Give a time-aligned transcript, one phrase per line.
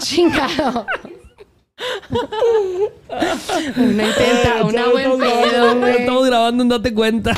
[0.00, 0.86] Chingado.
[3.76, 5.96] una intenta, una buen estamos pedo, grabando, güey.
[5.98, 7.34] Estamos grabando, date cuenta.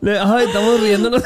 [0.00, 1.22] Le- Ay, estamos riéndonos.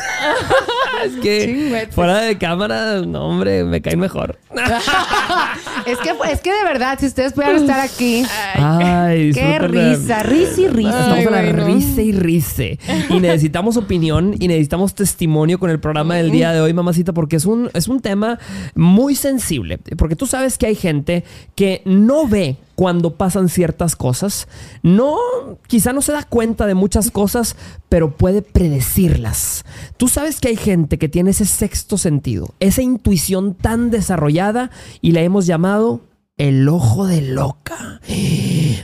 [1.04, 1.94] es que Chingüetes.
[1.94, 4.38] fuera de cámara, no, hombre, me caen mejor.
[5.90, 8.24] Es que, es que de verdad, si ustedes pudieran estar aquí,
[8.54, 11.00] Ay, qué risa, risa y risa.
[11.00, 11.66] Estamos a la Ay, güey, ¿no?
[11.66, 12.78] risa y rice.
[13.10, 17.36] Y necesitamos opinión y necesitamos testimonio con el programa del día de hoy, mamacita, porque
[17.36, 18.38] es un, es un tema
[18.74, 19.78] muy sensible.
[19.96, 21.24] Porque tú sabes que hay gente
[21.54, 24.46] que no ve cuando pasan ciertas cosas.
[24.84, 25.16] No,
[25.66, 27.56] quizá no se da cuenta de muchas cosas,
[27.88, 29.64] pero puede predecirlas.
[29.96, 34.70] Tú sabes que hay gente que tiene ese sexto sentido, esa intuición tan desarrollada
[35.00, 35.77] y la hemos llamado
[36.36, 38.00] el ojo de loca.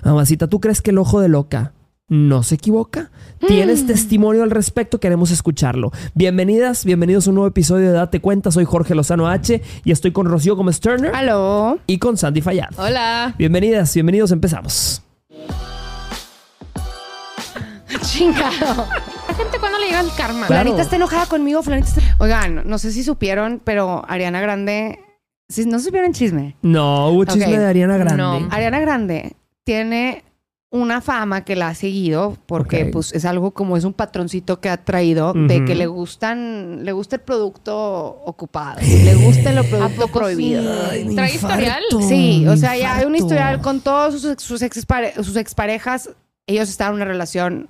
[0.05, 1.73] Mamacita, ¿tú crees que el ojo de loca
[2.09, 3.11] no se equivoca?
[3.47, 5.01] ¿Tienes testimonio al respecto?
[5.01, 5.93] Queremos escucharlo.
[6.15, 8.51] Bienvenidas, bienvenidos a un nuevo episodio de Date Cuenta.
[8.51, 11.79] Soy Jorge Lozano H y estoy con Rocío Gómez Turner Aló.
[11.87, 12.71] y con Sandy Fayad.
[12.77, 13.35] Hola.
[13.39, 15.03] Bienvenidas, bienvenidos, empezamos.
[18.03, 18.87] Chingado.
[19.29, 20.47] La gente cuando le llega el karma.
[20.47, 20.63] Claro.
[20.63, 22.01] Flanita está enojada conmigo, Flanita está...
[22.19, 24.99] Oigan, no sé si supieron, pero Ariana Grande...
[25.49, 26.57] Si no supieron chisme.
[26.63, 28.17] No, hubo chisme de Ariana Grande.
[28.17, 28.49] No.
[28.51, 30.25] Ariana Grande tiene
[30.71, 34.69] una fama que la ha seguido porque pues es algo como es un patroncito que
[34.69, 37.77] ha traído de que le gustan le gusta el producto
[38.25, 41.15] ocupado le gusta el producto poco prohibido sí?
[41.15, 41.83] ¿Trae historial?
[42.09, 46.11] Sí, o sea, ya hay un historial con todos sus, sus, expare- sus exparejas.
[46.49, 47.69] Ellos estaban en una relación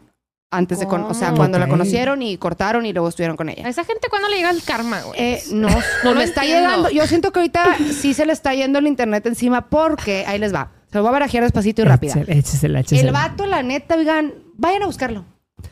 [0.56, 0.86] antes de...
[0.86, 1.38] con- o sea, ¿Cómo?
[1.38, 3.69] cuando la conocieron y cortaron y luego estuvieron con A ella.
[3.69, 5.20] esa gente cuando le llega el karma, güey.
[5.20, 6.69] Eh, no, No no lo le está entiendo.
[6.69, 6.91] llegando.
[6.91, 10.55] Yo siento que ahorita sí se le está yendo el internet encima porque ahí les
[10.55, 10.70] va.
[10.91, 12.12] Se lo voy a barajear despacito y rápida.
[12.14, 13.08] Échesela, échesela, échesela.
[13.08, 15.25] El vato, la neta, oigan, vayan a buscarlo.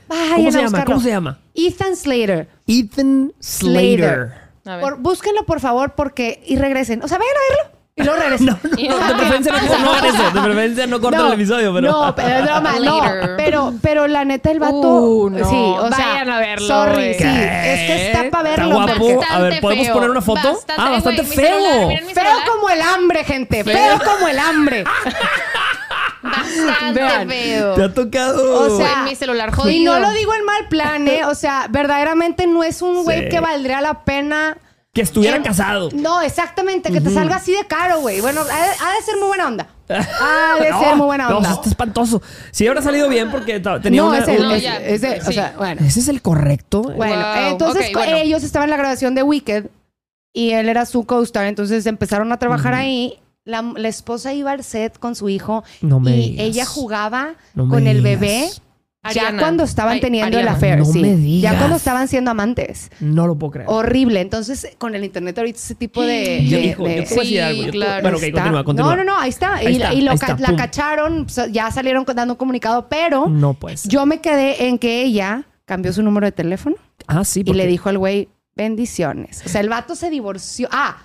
[0.08, 0.68] Vayan ¿Cómo a se llama?
[0.70, 0.86] buscarlo.
[0.94, 1.38] ¿Cómo se llama?
[1.54, 2.48] Ethan Slater.
[2.66, 4.32] Ethan Slater.
[4.64, 4.80] A ver.
[4.80, 6.42] Por- búsquenlo, por favor, porque...
[6.46, 7.02] Y regresen.
[7.02, 8.46] O sea, vayan a verlo y luego regresen.
[8.82, 10.30] No, no, de preferencia no, no eso.
[10.30, 11.90] De preferencia no corten el episodio, pero...
[11.92, 13.00] No, pero es broma, no.
[13.36, 14.74] Pero, pero la neta, el vato.
[14.80, 15.48] Uh, no.
[15.48, 16.06] Sí, o sea.
[16.08, 17.24] Vayan a verlo, Sorry, sí.
[17.24, 18.74] Es que está para Está verlo.
[18.74, 18.92] guapo.
[18.98, 19.94] porque- A ver, ¿podemos feo.
[19.94, 20.52] poner una foto?
[20.52, 21.46] Bastante, Ah, bastante feo.
[21.88, 23.62] celular, Feo como el hambre, gente.
[23.64, 23.74] Feo.
[23.76, 24.84] Feo como el hambre.
[26.22, 27.28] Bastante Vean.
[27.28, 27.74] feo.
[27.74, 28.60] Te ha tocado.
[28.74, 29.94] O sea, en mi celular Y jodido.
[29.94, 31.24] no lo digo en mal plan, ¿eh?
[31.26, 33.28] O sea, verdaderamente no es un güey Sí.
[33.28, 34.56] que valdría la pena.
[34.94, 35.88] Que estuviera en- casado.
[35.94, 38.20] No, exactamente, que te salga así de caro, güey.
[38.20, 39.66] Bueno, ha de, ha de ser muy buena onda.
[39.88, 41.50] Ha de No, ser muy buena No, onda.
[41.52, 42.20] está espantoso.
[42.50, 44.18] Sí, habrá salido bien porque tenía no, una...
[44.18, 44.76] es el, No, es- ya.
[44.76, 45.32] es el- o Sí.
[45.32, 45.80] sea, bueno.
[45.86, 46.82] Ese es el correcto.
[46.82, 48.16] Bueno, Wow, entonces bueno.
[48.18, 49.66] ellos estaban en la grabación de Wicked
[50.34, 53.18] y él era su co-star, entonces empezaron a trabajar ahí.
[53.44, 56.46] La, la esposa iba al set con su hijo No me y digas.
[56.46, 58.62] ella jugaba No con el digas.
[59.12, 60.56] Ya cuando estaban Ay, teniendo el Ariana.
[60.56, 61.00] affair, No sí.
[61.00, 61.52] me digas.
[61.52, 62.90] Ya cuando estaban siendo amantes.
[63.00, 63.68] No lo puedo creer.
[63.68, 64.20] Horrible.
[64.20, 66.44] Entonces, con el internet ahorita ese tipo de...
[66.48, 67.62] Yo, de- hijo, de- yo te voy a decir Sí, algo.
[67.64, 68.02] Yo claro.
[68.02, 68.90] Bueno, ok, continúa, continúa.
[68.96, 69.54] No, no, no, ahí está.
[69.56, 70.56] Ahí y está, y lo ahí ca- está, la pum.
[70.56, 73.84] cacharon, ya salieron dando un comunicado, pero No, pues.
[73.88, 76.76] yo me quedé en que ella cambió su número de teléfono
[77.08, 79.42] Ah, sí, y le dijo al güey, bendiciones.
[79.44, 80.68] O sea, el vato se divorció.
[80.70, 80.98] Ah,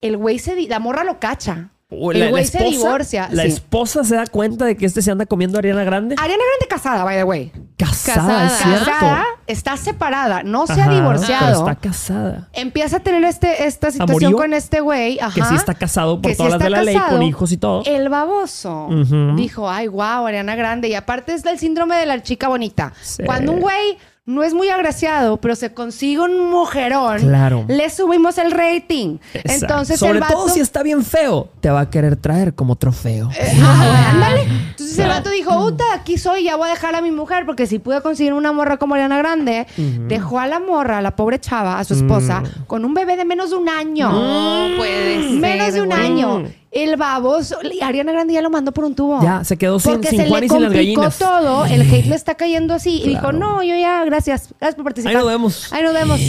[0.00, 0.54] el güey se...
[0.54, 1.70] di- La morra lo cacha.
[1.90, 3.48] El la güey se divorcia, La sí.
[3.48, 6.14] esposa se da cuenta de que este se anda comiendo a Ariana Grande.
[6.18, 7.52] Ariana Grande casada, by the way.
[7.76, 8.74] Casada, es Casada.
[8.76, 8.84] cierto.
[8.92, 11.46] Casada, está separada, no se ha divorciado.
[11.46, 12.48] Pero está casada.
[12.52, 14.36] Empieza a tener este, esta situación ¿Amorío?
[14.36, 15.18] con este güey.
[15.18, 15.34] Ajá.
[15.34, 17.82] Que sí está casado por sí todas las de la ley, con hijos y todo.
[17.84, 18.88] El baboso
[19.36, 20.88] dijo, ay, wow, Ariana Grande.
[20.88, 22.92] Y aparte es del síndrome de la chica bonita.
[23.02, 23.24] Sí.
[23.24, 23.98] Cuando un güey
[24.30, 27.64] no es muy agraciado, pero se consigue un mujerón, Claro.
[27.68, 29.18] le subimos el rating.
[29.34, 29.64] Exacto.
[29.66, 30.34] Entonces Sobre el vato...
[30.34, 33.28] todo si está bien feo, te va a querer traer como trofeo.
[33.62, 34.42] Ah, ándale.
[34.70, 37.66] Entonces el vato dijo, puta, aquí soy, ya voy a dejar a mi mujer, porque
[37.66, 39.66] si pude conseguir una morra como Ariana Grande,
[40.08, 42.64] dejó a la morra, a la pobre chava, a su esposa, Mm.
[42.66, 44.10] con un bebé de menos de un año.
[44.10, 45.40] No puede ser.
[45.40, 46.00] Menos de un güey.
[46.00, 46.44] año.
[46.72, 49.20] El baboso, Ariana Grande ya lo mandó por un tubo.
[49.22, 51.18] Ya, se quedó sin- Porque sin se le y las gallinas.
[51.18, 51.64] todo.
[51.64, 53.02] El hate le está cayendo así.
[53.04, 54.50] Y dijo, no, yo ya, gracias.
[54.60, 55.16] Gracias por participar.
[55.16, 55.72] Ahí nos vemos.
[55.72, 56.20] Ahí nos vemos.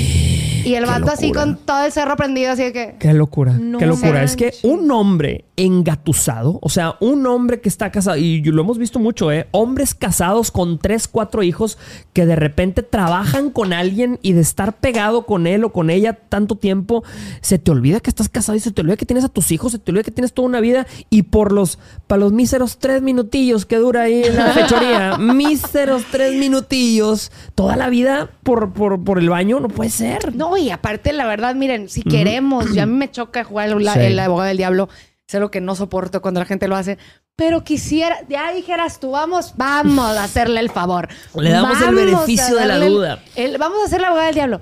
[0.63, 2.95] Y el vato así con todo el cerro prendido, así de que...
[2.99, 4.23] Qué locura, No qué locura.
[4.23, 8.77] Es que un hombre engatusado, o sea, un hombre que está casado, y lo hemos
[8.77, 9.47] visto mucho, ¿eh?
[9.51, 11.77] Hombres casados con tres, cuatro hijos
[12.13, 16.13] que de repente trabajan con alguien y de estar pegado con él o con ella
[16.13, 17.03] tanto tiempo,
[17.41, 19.71] se te olvida que estás casado y se te olvida que tienes a tus hijos,
[19.71, 23.01] se te olvida que tienes toda una vida y por los, para los míseros tres
[23.01, 29.03] minutillos que dura ahí en la fechoría, míseros tres minutillos, toda la vida por, por,
[29.03, 30.35] por el baño, no puede ser.
[30.35, 33.83] No, y aparte, la verdad, miren, si queremos, ya a mí me choca jugar el,
[33.87, 33.99] Sí.
[33.99, 34.89] el abogado del diablo,
[35.27, 36.97] es algo que no soporto cuando la gente lo hace,
[37.35, 41.07] pero quisiera, ya dijeras tú, vamos, vamos a hacerle el favor.
[41.35, 43.19] Le damos el Vamos a beneficio de la el- duda.
[43.35, 44.61] el- vamos a hacer la abogada del diablo.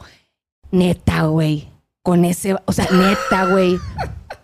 [0.71, 1.69] Neta, güey,
[2.03, 3.77] con ese, o sea, neta, güey.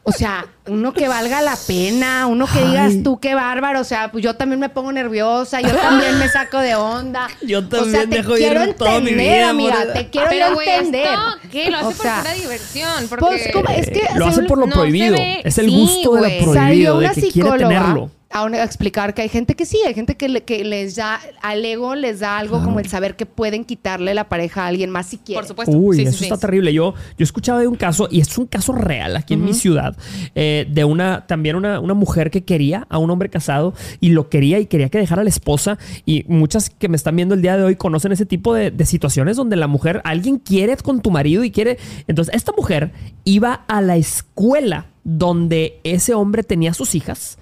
[0.07, 3.02] O sea, uno que valga la pena, uno que digas Ay.
[3.02, 3.80] tú qué bárbaro.
[3.81, 7.28] O sea, pues yo también me pongo nerviosa, yo también me saco de onda.
[7.42, 9.94] Yo o sea, también te dejo ir quiero mi entender, vida, amiga.
[9.94, 11.06] Te quiero Pero, güey, entender.
[11.07, 11.72] ¿esto qué?
[11.72, 13.07] Lo hace O por sea, pura diversión.
[13.10, 13.25] Porque...
[13.25, 13.69] pues, ¿cómo?
[13.69, 15.13] Es que Lo hace por lo no prohibido.
[15.16, 18.12] ve- es el sí, gusto de lo prohibido, Salió de una que quiere psicóloga tenerlo.
[18.36, 20.96] A, un- a explicar que hay gente que sí, hay gente que, le- que les
[20.98, 24.68] da, al ego les da algo como el saber que pueden quitarle la pareja a
[24.68, 25.42] alguien más si quieren.
[25.42, 25.78] Por supuesto.
[25.78, 26.24] Uy, Sí, eso sí.
[26.26, 26.74] está terrible.
[26.74, 29.96] Yo, yo escuchaba de un caso, y es un caso real aquí en mi ciudad,
[30.36, 34.30] eh, de una, también una, una mujer que quería a un hombre casado y lo
[34.30, 35.78] quería y quería que dejara a la esposa.
[36.06, 38.86] Y muchas que me están viendo el día de hoy conocen ese tipo de, de
[38.86, 41.78] situaciones donde la mujer, alguien quiere con tu marido y quiere.
[42.08, 42.92] Entonces, esta mujer
[43.24, 47.38] iba a la escuela donde ese hombre tenía sus hijas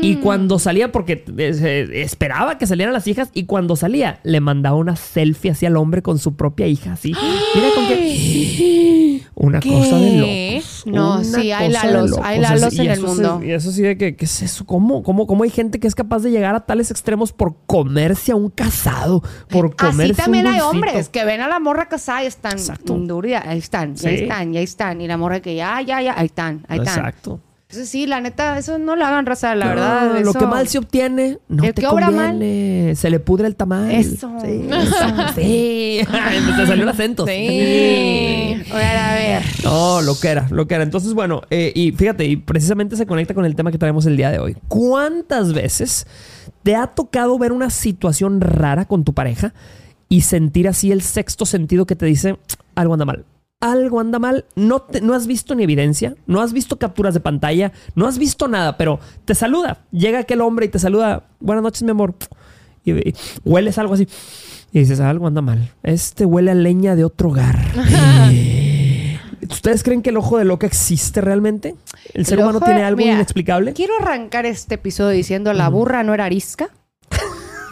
[0.00, 4.76] y cuando salía, porque eh, esperaba que salieran las hijas y cuando salía le mandaba
[4.76, 7.12] una selfie hacia el hombre con su propia hija, así.
[7.54, 8.98] Mira con qué...
[9.40, 9.68] Una ¿Qué?
[9.68, 10.82] cosa de locos.
[10.86, 13.40] No, Una sí, hay lalos, hay lalos en el mundo.
[13.44, 14.66] y eso sí de que, ¿qué es eso?
[14.66, 18.32] ¿Cómo, cómo, ¿Cómo hay gente que es capaz de llegar a tales extremos por comerse
[18.32, 19.22] a un casado?
[19.48, 22.52] Por comerse Así también un hay hombres que ven a la morra casada y están
[22.52, 23.00] Exacto.
[23.44, 24.08] ahí están, Sí.
[24.08, 25.00] ahí están, ahí están.
[25.00, 27.07] Y la morra que ya, ya, ya, ahí están, ahí están.
[27.08, 27.40] Exacto.
[27.68, 30.20] Entonces sí, la neta, eso no lo hagan raza, la No, verdad.
[30.24, 32.94] Lo que mal se obtiene, no El te que obra conviene.
[32.96, 33.90] Se le pudre el tamal.
[33.90, 34.32] Eso.
[34.42, 34.66] Sí.
[34.72, 35.06] eso.
[35.34, 36.00] Sí.
[36.56, 37.26] te salió el acento.
[37.26, 38.62] Sí.
[38.72, 39.42] Ahora, a ver.
[39.64, 40.82] No, lo que era, lo que era.
[40.82, 44.16] Entonces, bueno, eh, y fíjate, y precisamente se conecta con el tema que traemos el
[44.16, 44.56] día de hoy.
[44.68, 46.06] ¿Cuántas veces
[46.62, 49.52] te ha tocado ver una situación rara con tu pareja
[50.08, 52.38] y sentir así el sexto sentido que te dice
[52.74, 53.26] algo anda mal?
[53.60, 57.18] Algo anda mal, no, te- no has visto ni evidencia, no has visto capturas de
[57.18, 59.80] pantalla, no has visto nada, pero te saluda.
[59.90, 62.14] Llega aquel hombre y te saluda, buenas noches, mi amor.
[62.84, 63.14] Y, y
[63.44, 64.06] hueles algo así.
[64.72, 65.72] Y dices, algo anda mal.
[65.82, 67.58] Este huele a leña de otro hogar.
[69.50, 71.74] ¿Ustedes creen que el ojo de loca existe realmente?
[72.14, 73.72] ¿El ser El humano tiene algo mira, inexplicable?
[73.72, 76.68] Quiero arrancar este episodio diciendo la burra no era arisca.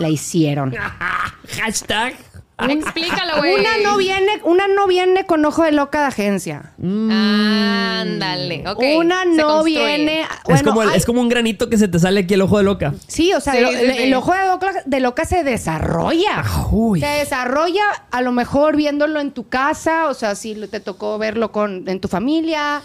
[0.00, 0.74] La hicieron.
[1.60, 2.14] Hashtag.
[2.58, 3.54] Explícalo, güey.
[3.60, 6.72] Una no viene, una no viene con ojo de loca de agencia.
[6.82, 8.64] Ándale.
[8.66, 9.84] ok, una se no construye.
[9.96, 10.20] viene.
[10.22, 12.42] es, bueno, como el- hay- es como un granito que se te sale aquí el
[12.42, 12.94] ojo de loca.
[13.06, 14.02] Sí, o sea, Sí, lo- sí, el, sí.
[14.04, 16.44] el ojo de loca, de loca se desarrolla.
[16.70, 17.00] Uy.
[17.00, 21.52] Se desarrolla a lo mejor viéndolo en tu casa, o sea, si te tocó verlo
[21.52, 22.80] con, en tu familia,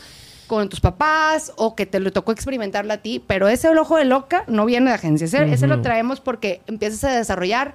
[0.48, 4.04] con tus papás, o que te lo tocó experimentarlo a ti, pero ese ojo de
[4.06, 5.26] loca no viene de agencia.
[5.26, 7.74] Ese, ese lo traemos porque empiezas a desarrollar.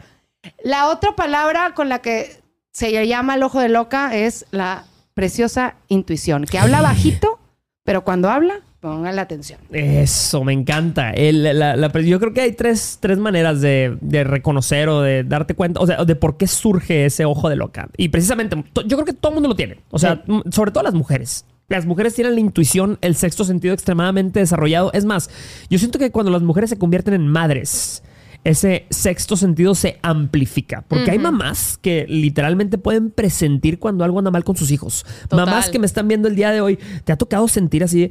[0.64, 2.40] La otra palabra con la que
[2.72, 4.84] se llama el ojo de loca es la
[5.14, 7.38] preciosa intuición, que habla bajito,
[7.84, 9.58] pero cuando habla, pongan la atención.
[9.72, 11.10] Eso, me encanta.
[11.10, 15.24] El- la- la- yo creo que hay tres, tres maneras de, de reconocer o de
[15.24, 17.88] darte cuenta, o sea, de por qué surge ese ojo de loca.
[17.96, 19.78] Y precisamente, yo creo que todo el mundo lo tiene.
[19.90, 21.46] O sea, sobre todo las mujeres.
[21.68, 24.92] Las mujeres tienen la intuición, el sexto sentido extremadamente desarrollado.
[24.92, 25.30] Es más,
[25.68, 28.04] yo siento que cuando las mujeres se convierten en madres,
[28.48, 30.84] ese sexto sentido se amplifica.
[30.88, 35.04] Porque hay mamás que literalmente pueden presentir cuando algo anda mal con sus hijos.
[35.28, 35.46] Total.
[35.46, 38.10] Mamás que me están viendo el día de hoy, ¿te ha tocado sentir así?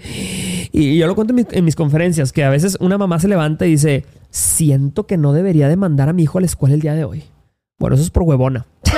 [0.72, 3.28] Y yo lo cuento en, mi- en mis conferencias, que a veces una mamá se
[3.28, 6.76] levanta y dice, siento que no debería de mandar a mi hijo a la escuela
[6.76, 7.24] el día de hoy.
[7.80, 8.66] Bueno, eso es por huevona.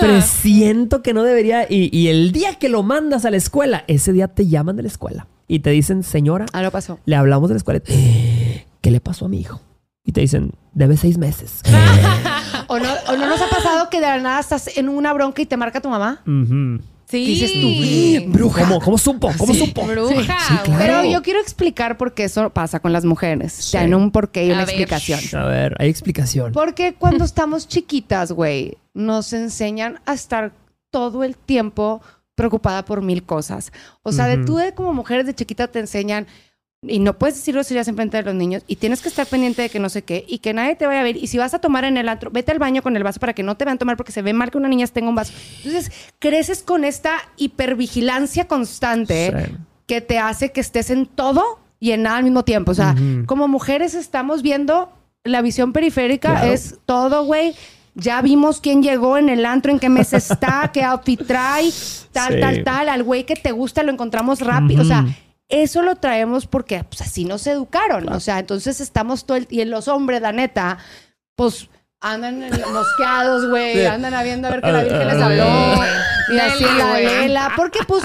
[0.00, 1.66] Pero siento que no debería.
[1.68, 4.82] Y, y el día que lo mandas a la escuela, ese día te llaman de
[4.82, 6.98] la escuela y te dicen, señora, Ah, pasó.
[7.04, 7.80] le hablamos de la escuela.
[8.80, 9.60] ¿Qué le pasó a mi hijo?
[10.04, 11.60] Y te dicen, debe seis meses.
[12.68, 15.42] ¿O no, ¿O no nos ha pasado que de la nada estás en una bronca
[15.42, 16.22] y te marca tu mamá?
[16.26, 16.80] Ujú.
[17.06, 17.26] Sí.
[17.26, 18.62] dices tú, Bruja.
[18.62, 19.32] ¿Cómo, cómo supo?
[19.36, 19.84] ¿Cómo supo?
[19.84, 20.14] Bruja.
[20.46, 20.64] Sí, claro.
[20.66, 20.78] güey.
[20.78, 23.68] Pero yo quiero explicar por qué eso pasa con las mujeres.
[23.72, 24.68] Tiene un porqué y una A ver.
[24.76, 25.20] explicación.
[25.42, 26.52] A ver, hay explicación.
[26.52, 30.52] Porque cuando estamos chiquitas, güey, nos enseñan a estar
[30.90, 32.00] todo el tiempo
[32.36, 33.72] preocupada por mil cosas.
[34.04, 34.44] O sea, de Ujú.
[34.46, 36.28] tú de como mujeres de chiquita te enseñan
[36.86, 39.60] y no puedes decir groserías en frente de los niños y tienes que estar pendiente
[39.60, 41.52] de que no sé qué y que nadie te vaya a ver y si vas
[41.52, 43.66] a tomar en el antro, vete al baño con el vaso para que no te
[43.66, 45.34] vean tomar porque se ve mal que una niña tenga un vaso.
[45.58, 49.56] Entonces, creces con esta hipervigilancia constante Sí.
[49.86, 52.70] que te hace que estés en todo y en nada al mismo tiempo.
[52.72, 52.94] O sea,
[53.26, 54.90] como mujeres estamos viendo
[55.22, 56.52] la visión periférica Claro.
[56.52, 57.54] es todo, güey.
[57.94, 61.70] Ya vimos quién llegó en el antro, en qué mes está, qué outfit trae,
[62.12, 62.40] tal, Sí.
[62.40, 62.88] tal, tal.
[62.88, 64.80] Al güey que te gusta lo encontramos rápido.
[64.80, 65.04] O sea.
[65.50, 68.08] Eso lo traemos porque pues, así nos educaron.
[68.12, 69.46] O sea, entonces estamos todo el...
[69.50, 70.78] Y los hombres, la neta,
[71.36, 71.68] pues
[72.00, 73.74] andan en- mosqueados, güey.
[73.74, 73.84] Sí.
[73.86, 75.84] Andan a viendo a ver que la Virgen les habló.
[76.32, 77.52] Y así la vela.
[77.56, 78.04] Porque pues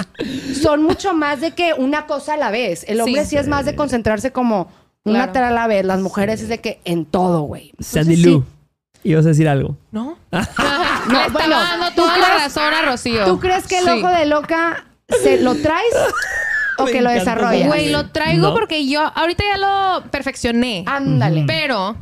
[0.60, 2.84] son mucho más de que una cosa a la vez.
[2.88, 3.36] El hombre sí, Sí.
[3.36, 4.68] es más de concentrarse como
[5.04, 5.32] una Claro.
[5.32, 5.84] tara a la vez.
[5.86, 7.72] Las mujeres es de que en todo, güey.
[7.78, 8.44] Sandy Lou.
[9.04, 9.76] Ibas a decir algo.
[9.92, 10.18] ¿No?
[10.32, 13.24] No, Le bueno, estaba dando ¿tú toda la razón a Rocío.
[13.26, 13.90] ¿Tú crees que el Sí.
[14.02, 14.84] ojo de loca
[15.22, 15.94] ¿se lo traes
[16.78, 17.66] o que lo desarrollas?
[17.66, 18.54] Güey, lo traigo No.
[18.54, 20.84] porque yo ahorita ya lo perfeccioné.
[20.86, 21.44] Ándale.
[21.46, 21.96] Pero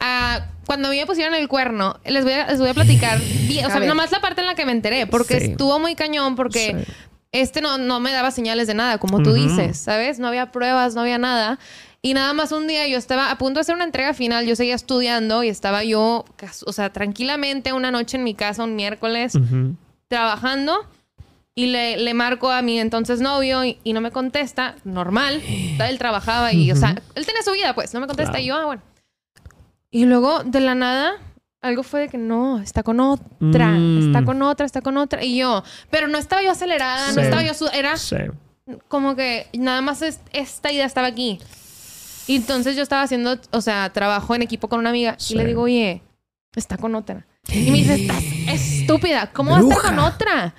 [0.00, 3.18] ah, cuando a mí me pusieron el cuerno, les voy a, les voy a platicar
[3.48, 5.46] bien, o sea, nomás la parte en la que me enteré, porque Sí.
[5.52, 6.92] estuvo muy cañón, porque Sí.
[7.32, 9.38] este no, no me daba señales de nada, como tú Ujú.
[9.42, 10.18] dices, ¿sabes?
[10.18, 11.58] No había pruebas, no había nada.
[12.02, 14.56] Y nada más un día yo estaba a punto de hacer una entrega final, yo
[14.56, 16.24] seguía estudiando y estaba yo,
[16.66, 19.74] o sea, tranquilamente una noche en mi casa, un miércoles, Ujú.
[20.08, 20.78] trabajando
[21.54, 25.98] y le, le marco a mi entonces novio y, y no me contesta, normal, él
[25.98, 28.44] trabajaba y, o sea, él tenía su vida, pues, no me contesta Claro.
[28.44, 28.82] y yo, ah, bueno.
[29.90, 31.12] Y luego, de la nada,
[31.60, 34.06] algo fue de que no, está con otra, Mm.
[34.06, 35.24] está con otra, está con otra.
[35.24, 37.16] Y yo, pero no estaba yo acelerada, Sí.
[37.16, 38.16] no estaba yo, su- era Sí.
[38.88, 41.40] como que nada más es- esta idea estaba aquí.
[42.28, 45.34] Y entonces yo estaba haciendo, o sea, trabajo en equipo con una amiga Sí.
[45.34, 46.02] y le digo, oye,
[46.54, 47.26] está con otra.
[47.48, 49.88] Y me dice, estás estúpida, ¿cómo va a estar Bruja.
[49.90, 50.54] con otra?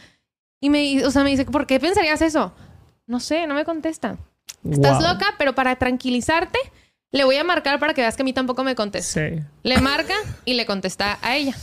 [0.61, 2.53] Y me, o sea, me dice, ¿por qué pensarías eso?
[3.07, 4.17] No sé, no me contesta.
[4.69, 5.13] Estás Wow.
[5.13, 6.59] loca, pero para tranquilizarte,
[7.11, 9.19] le voy a marcar para que veas que a mí tampoco me contesta.
[9.29, 9.39] Sí.
[9.63, 10.13] Le marca
[10.45, 11.55] y le contesta a ella.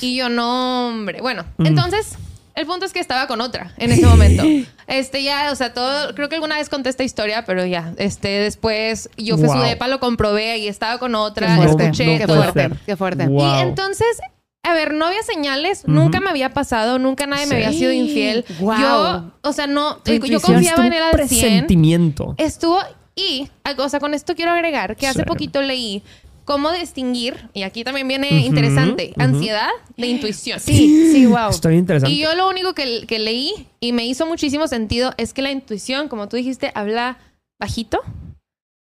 [0.00, 1.20] Y yo, no, hombre.
[1.20, 1.66] Bueno, Mm.
[1.66, 2.14] entonces,
[2.54, 4.42] el punto es que estaba con otra en ese momento.
[4.90, 8.26] Este, ya, o sea, todo, creo que alguna vez conté esta historia, pero ya, este,
[8.40, 9.62] después yo fui a su Wow.
[9.64, 12.52] depa, lo comprobé y estaba con Qué otra, fuerte, escuché qué no puede todo.
[12.52, 12.78] fuerte, ser.
[12.86, 13.26] qué fuerte.
[13.28, 13.40] Wow.
[13.58, 14.18] Y entonces,
[14.62, 17.64] a ver, no había señales, nunca me había pasado, nunca nadie me Sí.
[17.64, 18.44] había sido infiel.
[18.60, 18.78] Wow.
[18.78, 21.18] Yo, o sea, no, Tu yo intuición confiaba en él al 100.
[21.28, 22.34] presentimiento.
[22.36, 22.78] Estuvo
[23.14, 23.48] y,
[23.78, 25.24] o sea, con esto quiero agregar que hace Sí.
[25.26, 26.02] poquito leí
[26.44, 29.22] cómo distinguir, y aquí también viene Ujú, interesante, ujú.
[29.22, 30.58] ansiedad de intuición.
[30.58, 31.50] Sí, sí, wow.
[31.50, 32.12] Está bien interesante.
[32.12, 35.52] Y yo lo único que, que leí y me hizo muchísimo sentido es que la
[35.52, 37.18] intuición, como tú dijiste, habla
[37.60, 38.00] bajito,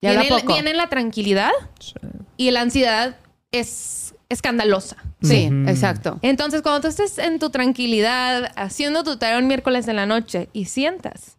[0.00, 0.52] Y habla viene, poco.
[0.54, 1.92] viene en la tranquilidad Sí.
[2.38, 3.16] y la ansiedad
[3.52, 4.96] es escandalosa.
[5.22, 6.18] Sí, exacto.
[6.22, 10.48] Entonces, cuando tú estés en tu tranquilidad, haciendo tu tarea un miércoles en la noche
[10.52, 11.38] y sientas,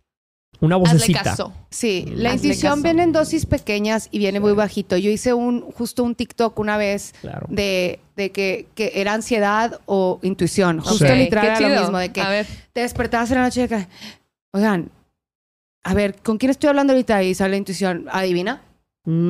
[0.59, 1.23] Una hazle vocecita.
[1.23, 1.53] caso.
[1.69, 2.83] Sí, la Hazle intuición caso.
[2.83, 4.97] viene en dosis pequeñas y viene muy bajito.
[4.97, 7.45] Yo hice un justo un TikTok una vez Claro.
[7.49, 10.79] de, de que, que era ansiedad o intuición.
[10.79, 12.47] Justo literal era lo mismo, de que A ver.
[12.73, 13.87] te despertabas en la noche y de que,
[14.51, 14.89] oigan,
[15.83, 17.23] a ver, ¿con quién estoy hablando ahorita?
[17.23, 18.61] Y sale la intuición, adivina.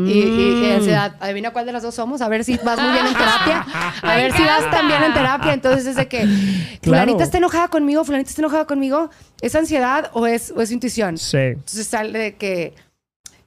[0.01, 0.75] Y, y- y Mm.
[0.75, 3.65] ansiedad, adivina cuál de las dos somos, a ver si vas muy bien en terapia,
[4.01, 5.53] a ver si vas también en terapia.
[5.53, 6.25] Entonces es de que
[6.83, 9.09] fulanita está enojada conmigo, fulanita está enojada conmigo,
[9.41, 11.17] ¿es ansiedad o es, o es intuición?
[11.17, 11.37] Sí.
[11.37, 12.73] Entonces sale de que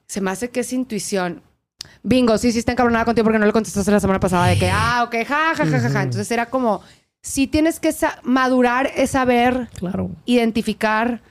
[0.06, 1.42] se me hace que es intuición.
[2.02, 4.70] Bingo, sí, sí está encabronada contigo porque no le contestaste la semana pasada de que,
[4.70, 6.02] ah, ok, ja, ja, ja, ja, ja.
[6.02, 6.82] Entonces era como,
[7.22, 7.92] sí tienes que
[8.24, 10.10] madurar es saber Claro.
[10.26, 11.22] identificar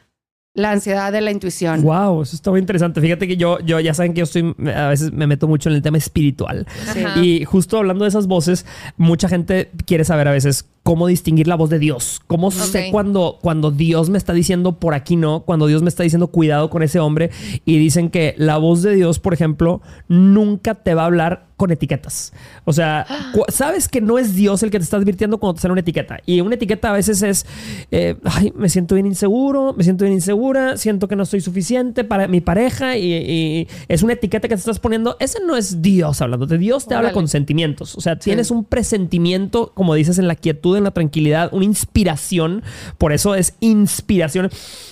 [0.53, 1.81] la ansiedad de la intuición.
[1.81, 2.99] Wow, eso está muy interesante.
[2.99, 5.75] Fíjate que yo, yo ya saben que yo estoy, a veces me meto mucho en
[5.75, 6.67] el tema espiritual.
[6.93, 7.21] Sí.
[7.21, 8.65] Y justo hablando de esas voces,
[8.97, 12.21] mucha gente quiere saber a veces cómo distinguir la voz de Dios.
[12.27, 15.41] ¿Cómo sé cuando, cuando Dios me está diciendo por aquí no?
[15.41, 17.29] Cuando Dios me está diciendo cuidado con ese hombre.
[17.65, 21.69] Y dicen que la voz de Dios, por ejemplo, nunca te va a hablar con
[21.69, 22.33] etiquetas.
[22.65, 23.05] O sea,
[23.49, 26.19] sabes que no es Dios el que te está advirtiendo cuando te sale una etiqueta.
[26.25, 27.45] Y una etiqueta a veces es,
[27.91, 32.03] eh, ay, me siento bien inseguro, me siento bien insegura, siento que no soy suficiente
[32.03, 35.17] para mi pareja y, y es una etiqueta que te estás poniendo.
[35.19, 36.57] Ese no es Dios hablándote.
[36.57, 37.95] Dios te habla con sentimientos.
[37.95, 42.63] O sea, tienes un presentimiento, como dices, en la quietud, en la tranquilidad, una inspiración.
[42.97, 44.49] Por eso es inspiración.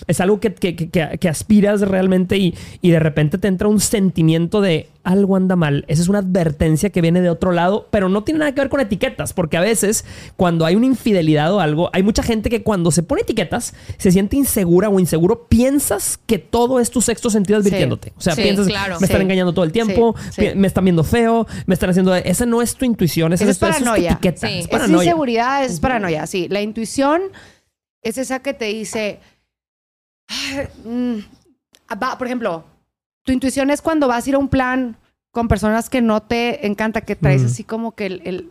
[0.07, 3.79] Es algo que, que- que- que- aspiras realmente y, y de repente te entra un
[3.79, 5.85] sentimiento de algo anda mal.
[5.87, 8.69] Esa es una advertencia que viene de otro lado, pero no tiene nada que ver
[8.69, 12.63] con etiquetas, porque a veces cuando hay una infidelidad o algo, hay mucha gente que
[12.63, 17.29] cuando se pone etiquetas se siente insegura o inseguro, piensas que todo es tu sexto
[17.29, 17.67] sentido Sí.
[17.67, 18.13] advirtiéndote.
[18.17, 18.99] O sea, Sí, piensas, claro.
[18.99, 20.15] me están engañando todo el tiempo,
[20.55, 22.13] me están viendo feo, me están haciendo...
[22.15, 24.11] Esa no es tu intuición, esa, es, es esa es tu paranoia.
[24.11, 24.47] etiqueta.
[24.49, 25.03] Es Es Es paranoia.
[25.05, 26.47] inseguridad, es paranoia, sí.
[26.49, 27.21] La intuición
[28.03, 29.19] es esa que te dice,
[30.27, 31.19] "Ay, mm,
[32.17, 32.63] por ejemplo,
[33.29, 34.97] tu intuición es cuando vas a ir a un plan
[35.31, 37.45] con personas que no te encanta, que traes Mm.
[37.45, 38.49] así como que el, el-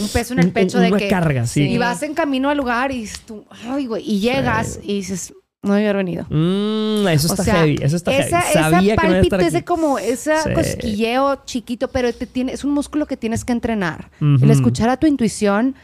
[0.00, 1.08] un peso en el Un- pecho un- de una que...
[1.08, 1.62] carga, sí.
[1.62, 5.32] Y vas en camino al lugar y tú, ay, güey, y llegas y dices,
[5.62, 6.24] no debí haber venido.
[6.28, 8.52] Mm, eso O está sea, heavy, eso está esa, heavy.
[8.52, 10.52] Sabía esa que no ese como, ese Sí.
[10.52, 14.10] cosquilleo chiquito, pero te tiene, es un músculo que tienes que entrenar.
[14.20, 14.44] Ujú.
[14.44, 15.74] El escuchar a tu intuición,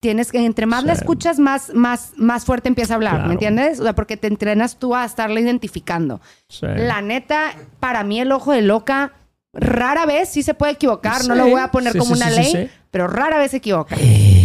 [0.00, 3.28] tienes que, entre más la escuchas, más, más, más fuerte empieza a hablar, Claro.
[3.28, 3.80] ¿me entiendes?
[3.80, 6.20] O sea, porque te entrenas tú a estarla identificando.
[6.48, 6.66] Sí.
[6.76, 9.12] La neta, para mí el ojo de loca,
[9.52, 13.08] rara vez sí se puede equivocar, no lo voy a poner como una ley, pero
[13.08, 13.96] rara vez se equivoca.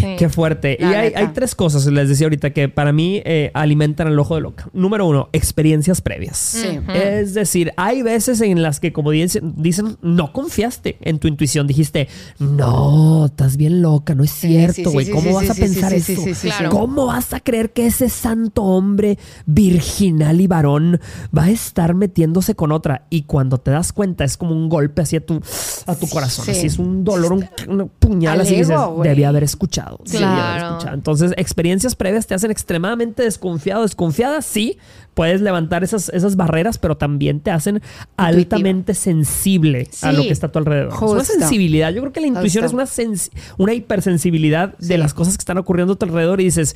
[0.03, 0.15] Sí.
[0.17, 0.77] Qué fuerte.
[0.79, 4.35] La y hay, tres cosas, les decía ahorita, que para mí eh, alimentan el ojo
[4.35, 4.69] de loca.
[4.73, 6.37] Número uno, experiencias previas.
[6.37, 6.79] Sí.
[6.93, 11.67] Es decir, hay veces en las que, como dicen, dicen, no confiaste en tu intuición.
[11.67, 12.07] Dijiste,
[12.39, 15.05] no, estás bien loca, no es cierto, sí, güey.
[15.05, 16.05] sí, ¿Cómo sí, vas sí, a pensar sí, eso?
[16.05, 16.69] sí, sí, sí, Claro.
[16.69, 20.99] ¿Cómo vas a creer que ese santo hombre virginal y varón
[21.35, 23.05] va a estar metiéndose con otra?
[23.09, 25.41] Y cuando te das cuenta, es como un golpe hacia tu,
[25.85, 26.45] a tu corazón.
[26.45, 26.51] Sí.
[26.51, 29.09] Así es un dolor, un, un puñal, Al así que dices, ego, güey.
[29.09, 29.92] debí haber escuchado.
[29.99, 30.67] Haber Claro.
[30.69, 30.95] escuchado.
[30.95, 33.83] Entonces, experiencias previas te hacen extremadamente desconfiado.
[33.83, 34.77] Desconfiada, sí,
[35.13, 37.81] puedes levantar esas, esas barreras, pero también te hacen
[38.17, 40.93] altamente sensible a Sí, lo que está a tu alrededor.
[40.93, 41.91] Es una sensibilidad.
[41.91, 42.81] Yo creo que la intuición Justo.
[42.81, 43.15] es una,
[43.57, 46.75] una hipersensibilidad de las cosas que están ocurriendo a tu alrededor y dices,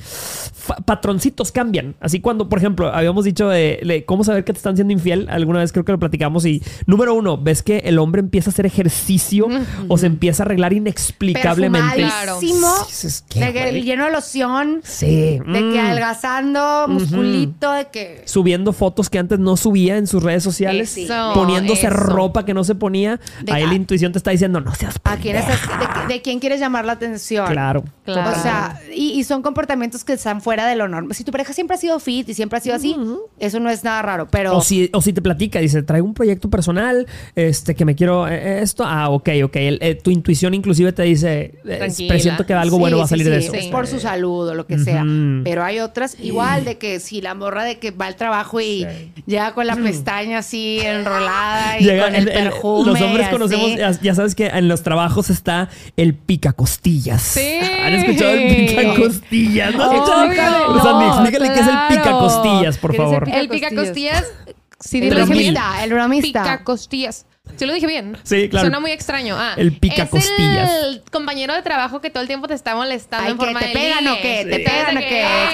[0.84, 1.94] patroncitos cambian.
[2.00, 5.26] Así cuando, por ejemplo, habíamos dicho de, de cómo saber que te están siendo infiel,
[5.30, 8.52] alguna vez creo que lo platicamos y número uno, ves que el hombre empieza a
[8.52, 9.46] hacer ejercicio
[9.88, 11.96] o se empieza a arreglar inexplicablemente.
[11.96, 12.68] Perfumadísimo,
[13.08, 13.82] Dices, ¿qué, de que güey?
[13.82, 15.38] lleno de loción, Sí.
[15.38, 15.86] de que mm.
[15.86, 18.22] adelgazando, musculito, de que...
[18.26, 21.90] Subiendo fotos que antes no subía en sus redes sociales, Eso, poniéndose eso.
[21.96, 23.20] ropa que no se ponía.
[23.42, 26.04] De- Ahí la intuición te está diciendo, no seas ¿A quién pendeja".
[26.06, 27.46] de, de quién quieres llamar la atención?
[27.50, 27.84] Claro.
[28.04, 28.38] Claro.
[28.38, 31.14] O sea, y, y son comportamientos que están fuera de lo normal.
[31.14, 32.96] Si tu pareja siempre ha sido fit y siempre ha sido así,
[33.38, 34.28] eso no es nada raro.
[34.30, 37.94] Pero O si, o si te platica, dice, traigo un proyecto personal, este, que me
[37.94, 38.84] quiero eh, esto.
[38.86, 39.56] Ah, ok, ok.
[39.56, 43.06] El- eh, tu intuición inclusive te dice, eh, presiento que algo Sí, bueno va a
[43.06, 43.54] sí, salir sí, de eso.
[43.54, 45.04] Es por su salud o lo que sea.
[45.44, 48.86] Pero hay otras igual de que si la morra de que va al trabajo y
[49.26, 53.32] llega con la pestaña así enrolada y Llega con el, el- los hombres así.
[53.32, 57.22] conocemos, ya, sabes que en los trabajos está el pica costillas.
[57.22, 57.58] Sí.
[57.84, 59.74] ¿Han escuchado el pica costillas?
[59.74, 59.90] ¿No?
[59.90, 60.42] Obvio.
[60.68, 63.28] O sea, No, explícale qué es el pica costillas, por ¿Qué es el favor.
[63.32, 64.24] El pica costillas.
[64.80, 66.42] Sí, El bromista, el bromista.
[66.42, 67.26] Pica costillas.
[67.56, 68.16] Sí lo dije bien.
[68.22, 68.66] Sí, claro.
[68.66, 69.36] Suena muy extraño.
[69.38, 70.70] Ah, El picacostillas.
[70.70, 73.44] Es el compañero de trabajo que todo el tiempo te está molestando Ay, en que
[73.44, 74.62] forma te de pegan o qué, te Sí.
[74.64, 75.48] pegan o qué, que, ay,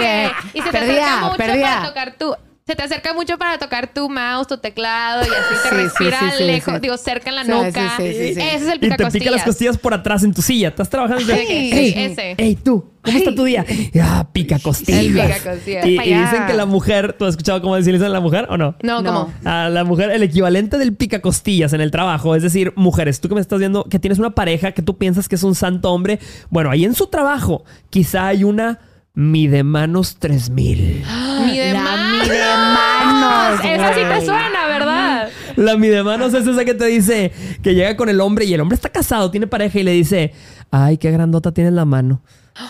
[0.00, 0.24] qué.
[0.26, 1.74] eh, Y se te acerca mucho perdida.
[1.76, 2.34] para tocar tu...
[2.66, 6.20] Se te acerca mucho para tocar tu mouse, tu teclado y así te Sí, respira
[6.20, 6.80] sí, sí, sí, lejos, sí.
[6.80, 7.94] digo, cerca en la Sí, nuca.
[7.96, 8.40] sí, sí, sí, sí.
[8.40, 10.68] Ese es el Y te pica las costillas por atrás en tu silla.
[10.68, 12.34] Estás trabajando Ey, ese.
[12.38, 13.64] ey, tú, ¿cómo está tu día?
[14.00, 15.00] Ah, pica costillas.
[15.04, 15.86] El picacostillas.
[15.86, 18.56] Y, dicen que la mujer, ¿tú has escuchado cómo decirle eso a la mujer o
[18.56, 18.76] no?
[18.84, 19.12] No, No.
[19.12, 19.34] ¿cómo?
[19.50, 23.28] A la mujer, el equivalente del pica costillas en el trabajo, es decir, mujeres, tú
[23.28, 25.90] que me estás viendo, que tienes una pareja que tú piensas que es un santo
[25.90, 28.78] hombre, bueno, ahí en su trabajo quizá hay una
[29.14, 31.04] mi de manos 3000.
[31.46, 32.22] Mi de La manos.
[32.22, 32.38] mi de
[32.74, 35.28] manos, Esa sí te suena, ¿verdad?
[35.56, 38.54] La mi de manos es esa que te dice que llega con el hombre y
[38.54, 40.32] el hombre está casado, tiene pareja y le dice,
[40.70, 42.22] ay, qué grandota tienes la mano.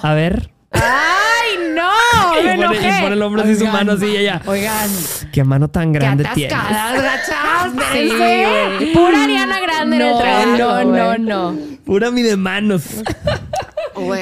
[0.02, 0.50] A ver.
[0.72, 1.90] ¡Ay, no!
[2.40, 3.02] Y Me pone, y enojé.
[3.02, 4.40] pone el hombre así su mano así y ella.
[4.46, 4.88] Oigan,
[5.32, 6.56] Qué mano tan qué grande tienes.
[6.56, 7.72] atascadas, gachas.
[7.92, 8.90] Sí.
[8.94, 11.58] Pura Ariana Grande en el No, trabajo, no, no, no.
[11.84, 12.82] Pura mi de manos.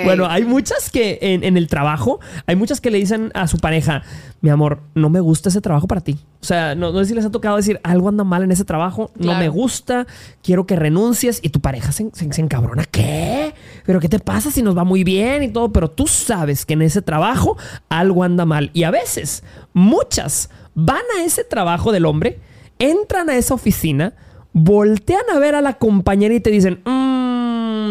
[0.05, 3.59] Bueno, hay muchas que en, en el trabajo, hay muchas que le dicen a su
[3.59, 4.03] pareja,
[4.41, 6.19] mi amor, no me gusta ese trabajo para ti.
[6.41, 8.65] O sea, no, no sé si les ha tocado decir, algo anda mal en ese
[8.65, 10.07] trabajo, no me gusta,
[10.43, 12.85] quiero que renuncies y tu pareja se, se- se encabrona.
[12.85, 13.55] ¿Qué?
[13.85, 15.73] ¿Pero qué te pasa si nos va muy bien y todo?
[15.73, 17.57] Pero tú sabes que en ese trabajo
[17.89, 18.71] algo anda mal.
[18.73, 22.39] Y a veces, muchas van a ese trabajo del hombre,
[22.79, 24.13] entran a esa oficina,
[24.53, 26.81] voltean a ver a la compañera y te dicen,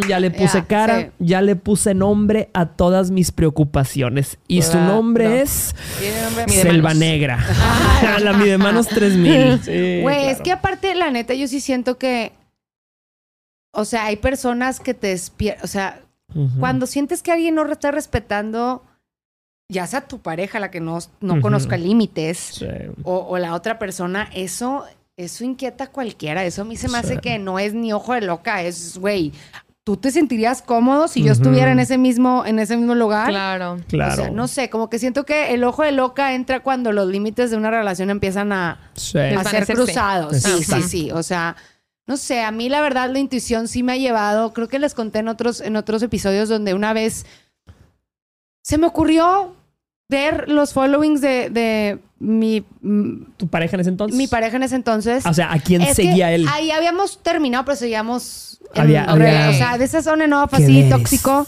[0.04, 1.08] "Mm, ya le puse cara, sí.
[1.20, 4.38] ya le puse nombre a todas mis preocupaciones.
[4.48, 6.94] Y su nombre es Tiene nombre- Selva.
[6.94, 7.38] Negra.
[8.24, 9.60] la mi de manos 3000.
[9.64, 10.44] Sí, Güey, es claro.
[10.44, 12.32] que aparte, la neta, yo sí siento que.
[13.74, 15.64] O sea, hay personas que te despiertan.
[15.64, 16.02] O sea,
[16.60, 18.84] cuando sientes que alguien no está respetando,
[19.72, 22.66] ya sea tu pareja, la que no, no conozca límites, Sí.
[23.04, 24.86] o, o la otra persona, eso,
[25.18, 26.44] eso inquieta a cualquiera.
[26.46, 27.20] Eso a mí se me hace Sí.
[27.22, 29.32] que no es ni ojo de loca, es, güey,
[29.88, 33.30] tú te sentirías cómodo si yo estuviera en ese mismo, en ese mismo lugar.
[33.30, 33.78] Claro.
[33.88, 34.12] Claro.
[34.12, 37.08] O sea, no sé, como que siento que el ojo de loca entra cuando los
[37.08, 39.18] límites de una relación empiezan a, Sí.
[39.18, 40.42] a ser cruzados.
[40.42, 41.12] Sí, sí, sí.
[41.12, 41.56] O sea,
[42.06, 44.94] no sé, a mí la verdad la intuición sí me ha llevado, creo que les
[44.94, 47.26] conté en otros, en otros episodios donde una vez
[48.64, 49.56] se me ocurrió
[50.10, 52.64] ver los followings de, de mi,
[53.38, 54.18] ¿Tu pareja en ese entonces?
[54.18, 55.26] mi pareja en ese entonces.
[55.26, 56.46] O sea, ¿a quién Es que seguía él?
[56.52, 58.60] Ahí habíamos terminado, pero seguíamos.
[58.74, 61.46] en Había- O sea, de esa zona en off, ¿Qué así tóxico.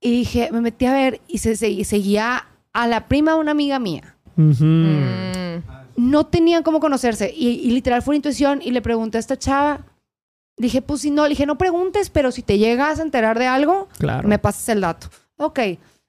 [0.00, 3.50] Y dije, me metí a ver y se, se- seguía a la prima de una
[3.50, 4.14] amiga mía.
[4.36, 5.58] Mm.
[5.96, 7.32] no tenían cómo conocerse.
[7.36, 9.80] Y, y literal fue intuición y le pregunté a esta chava.
[10.56, 13.46] Dije, pues si no, le dije, no preguntes, pero si te llegas a enterar de
[13.48, 14.28] algo, Claro.
[14.28, 15.08] me pasas el dato.
[15.36, 15.58] Ok.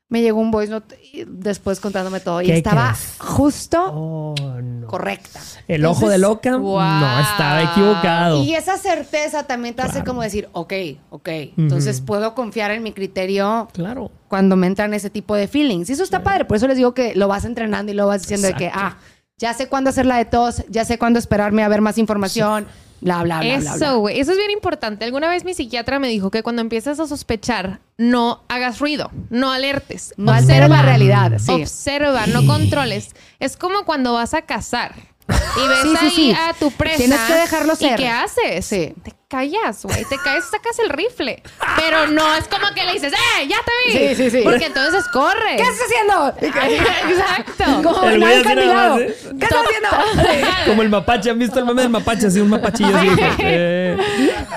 [0.10, 2.42] Me llegó un voice note y después contándome todo.
[2.42, 3.16] Y ¿Qué estaba crees?
[3.20, 4.88] justo Oh, no.
[4.88, 5.40] correcta.
[5.68, 6.80] El ojo de loca, wow.
[6.82, 8.44] no, estaba equivocado.
[8.44, 10.74] Y esa certeza también te hace como decir, ok,
[11.12, 11.30] ok.
[11.58, 14.12] Entonces puedo confiar en mi criterio Claro.
[14.28, 15.90] cuando me entran ese tipo de feelings.
[15.90, 16.46] Y eso está padre.
[16.46, 18.98] Por eso les digo que lo vas entrenando y lo vas diciendo de que, ah,
[19.38, 22.66] ya sé cuándo hacer la de tos, ya sé cuándo esperarme a ver más información,
[23.02, 23.56] bla, bla, bla.
[23.56, 24.20] Eso, güey.
[24.20, 25.06] Eso es bien importante.
[25.06, 29.52] Alguna vez mi psiquiatra me dijo que cuando empiezas a sospechar, no hagas ruido, no
[29.52, 30.14] alertes.
[30.18, 31.52] No alteres la realidad, sí.
[31.52, 33.16] Observa, no controles.
[33.40, 36.32] Es como cuando vas a cazar y ves Sí, sí, ahí sí.
[36.38, 36.98] a tu presa.
[36.98, 37.96] Tienes que dejarlo ¿Y ser.
[37.98, 38.66] qué haces?
[38.66, 38.94] Sí.
[39.04, 40.04] Te callas, güey.
[40.06, 41.42] Te caes, sacas el rifle.
[41.78, 43.48] Pero no es como que le dices, ¡eh!
[43.48, 44.16] ¡Ya te vi!
[44.16, 44.42] Sí, sí, sí.
[44.44, 45.56] Porque entonces corre.
[45.58, 46.34] ¿Qué estás haciendo?
[47.10, 47.90] Exacto.
[47.94, 48.90] Como El el güey así nada candidato.
[48.96, 49.16] más, ¿eh?
[49.40, 50.56] ¿Qué estás haciendo?
[50.66, 52.28] Como el mapache, ¿han visto el meme del mapache?
[52.28, 53.08] Así un mapachillo así.
[53.40, 53.98] eh.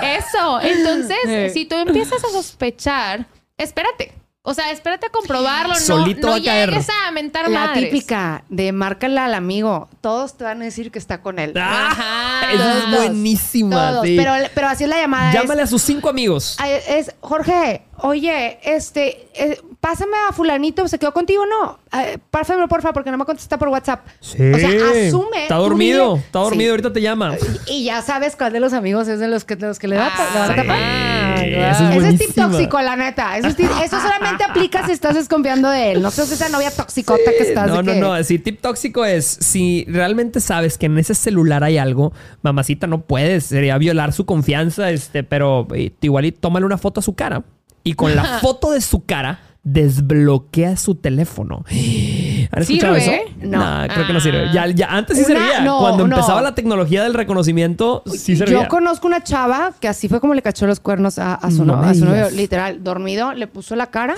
[0.01, 0.59] Eso.
[0.61, 1.49] Entonces, Sí.
[1.59, 3.25] si tú empiezas a sospechar,
[3.57, 4.13] espérate.
[4.45, 5.73] O sea, espérate a comprobarlo.
[5.73, 6.69] No, Solito no va a caer.
[6.69, 7.89] llegues a mentar La madres.
[7.89, 9.87] típica de márcala al amigo.
[10.01, 11.53] Todos te van a decir que está con él.
[11.55, 12.51] Ah, Ajá.
[12.51, 13.89] esa es buenísima.
[13.91, 14.05] Todos.
[14.05, 14.17] sí.
[14.17, 15.29] Pero, pero así es la llamada.
[15.31, 16.57] es- Llámale a sus cinco amigos.
[16.89, 21.79] Es, Jorge, oye, este, eh, pásame a fulanito, ¿se quedó contigo o no?
[21.99, 24.05] Eh, Pásamelo, porfa, porque no me contesta por WhatsApp.
[24.19, 24.37] Sí.
[24.53, 24.69] O sea,
[25.07, 25.43] asume.
[25.43, 26.15] Está dormido.
[26.15, 26.63] dile- Está dormido.
[26.63, 26.69] Sí.
[26.69, 27.35] Ahorita te llama.
[27.67, 29.95] Y ya sabes cuál de los amigos es de los que, de los que le,
[29.95, 31.39] da, le van a Ah, tapar.
[31.39, 31.45] sí.
[31.53, 33.37] Esa es Ese es tip tóxico, la neta.
[33.37, 36.01] Eso, es tip- eso solamente aplica si estás desconfiando de él.
[36.01, 37.67] No seas esa novia toxicota que estás.
[37.67, 38.23] No, no, que- no.
[38.23, 43.01] Si tip tóxico es si realmente sabes que en ese celular hay algo, mamacita, no
[43.01, 43.45] puedes.
[43.45, 47.43] Sería violar su confianza, este, pero eh, igual y tómale una foto a su cara.
[47.83, 51.63] Y con la foto de su cara, desbloquea su teléfono.
[52.51, 53.23] ¿Han escuchado ¿Sirve?
[53.23, 53.31] eso?
[53.41, 53.87] No.
[53.93, 54.51] creo que no sirve.
[54.53, 55.61] Ya, ya antes sí Una- servía.
[55.61, 56.15] no, Cuando no.
[56.15, 58.63] empezaba la tecnología del reconocimiento, sí servía.
[58.63, 61.65] Yo conozco una chava que así fue como le cachó los cuernos a, a su,
[61.65, 64.15] No no- me a su novio, literal, dormido, le puso la cara,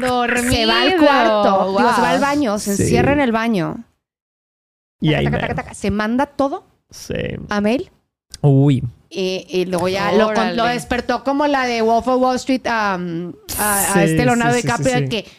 [0.00, 0.50] Dormido.
[0.52, 2.26] se va al cuarto, digo, se va al Wow.
[2.26, 2.82] baño, se Sí.
[2.82, 3.84] encierra en el baño,
[5.00, 7.14] Y ahí taca, taca, se manda todo Sí.
[7.48, 7.90] a mail
[8.40, 8.82] Uy.
[9.12, 10.56] Y, y luego ya lo, con- Órale.
[10.56, 14.24] lo despertó como la de Wolf of Wall Street a, um, a, a Sí, este
[14.24, 15.08] Leonardo sí, sí, DiCaprio sí, de sí.
[15.08, 15.30] que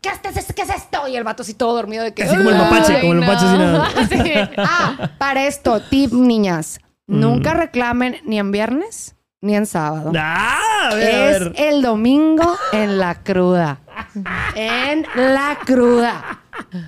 [0.00, 0.08] ¿qué
[0.40, 1.06] es, ¿qué es esto?
[1.08, 2.62] Y el vato así todo dormido de que Así como el "Ay".
[2.62, 3.88] mapache, como el mapache sin nada.
[4.08, 4.32] Sí.
[4.58, 7.20] Ah, para esto, tip niñas, Mm.
[7.20, 10.10] nunca reclamen ni en viernes ni en sábado.
[10.18, 11.52] Ah, a ver, a Es ver.
[11.56, 13.80] el domingo en la cruda.
[14.54, 16.40] En la cruda.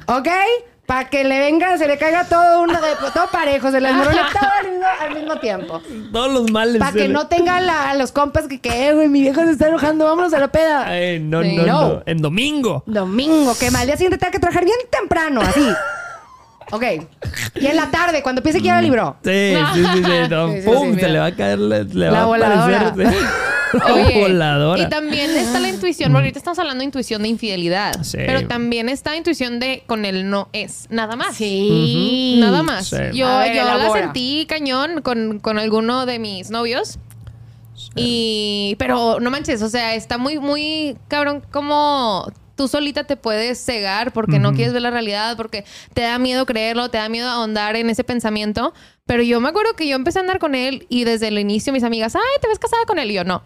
[0.07, 0.29] ¿Ok?
[0.87, 4.19] Para que le venga, se le caiga todo uno de todo parejo, se le desmorone
[4.33, 5.83] todo al mismo, al mismo tiempo.
[6.13, 6.79] Todos los males.
[6.79, 9.51] Para que le- no tenga la- los compas que, que, "Eh, güey, mi viejo se
[9.51, 10.87] está enojando, vámonos a la peda.
[10.87, 11.57] Ay, no, Sí.
[11.57, 11.89] no, No.
[11.89, 12.03] no.
[12.07, 12.85] En domingo.
[12.87, 15.69] Domingo, que mal día siguiente tenga que trabajar bien temprano, así.
[16.73, 16.83] Ok.
[17.57, 19.17] Y en la tarde, cuando empiece que ir al libro.
[19.25, 20.29] Sí, sí, sí, sí.
[20.31, 20.99] no, Sí, sí, ¡Pum!
[20.99, 22.89] se le va a caer, le, le La va a voladora.
[22.89, 23.23] aparecer.
[23.79, 23.89] sí.
[23.89, 24.83] La Oye, voladora.
[24.83, 28.03] Y también está la intuición, porque ahorita estamos hablando de intuición de infidelidad.
[28.03, 28.19] Sí.
[28.19, 30.87] Pero también está la intuición de con el no es.
[30.91, 31.37] Nada más.
[31.37, 32.37] Sí.
[32.39, 32.89] Nada más.
[32.89, 32.97] Sí.
[33.13, 36.99] Yo, ver, yo la sentí cañón con, con alguno de mis novios.
[37.95, 38.77] Y.
[38.79, 44.13] Pero no manches, o sea, está muy, muy cabrón como tú solita te puedes cegar
[44.13, 45.65] porque no quieres ver la realidad, porque
[45.95, 48.75] te da miedo creerlo, te da miedo ahondar en ese pensamiento.
[49.05, 51.73] Pero yo me acuerdo que yo empecé a andar con él y desde el inicio
[51.73, 53.11] mis amigas, ay, ¿te ves casada con él?
[53.13, 53.41] Y yo, no.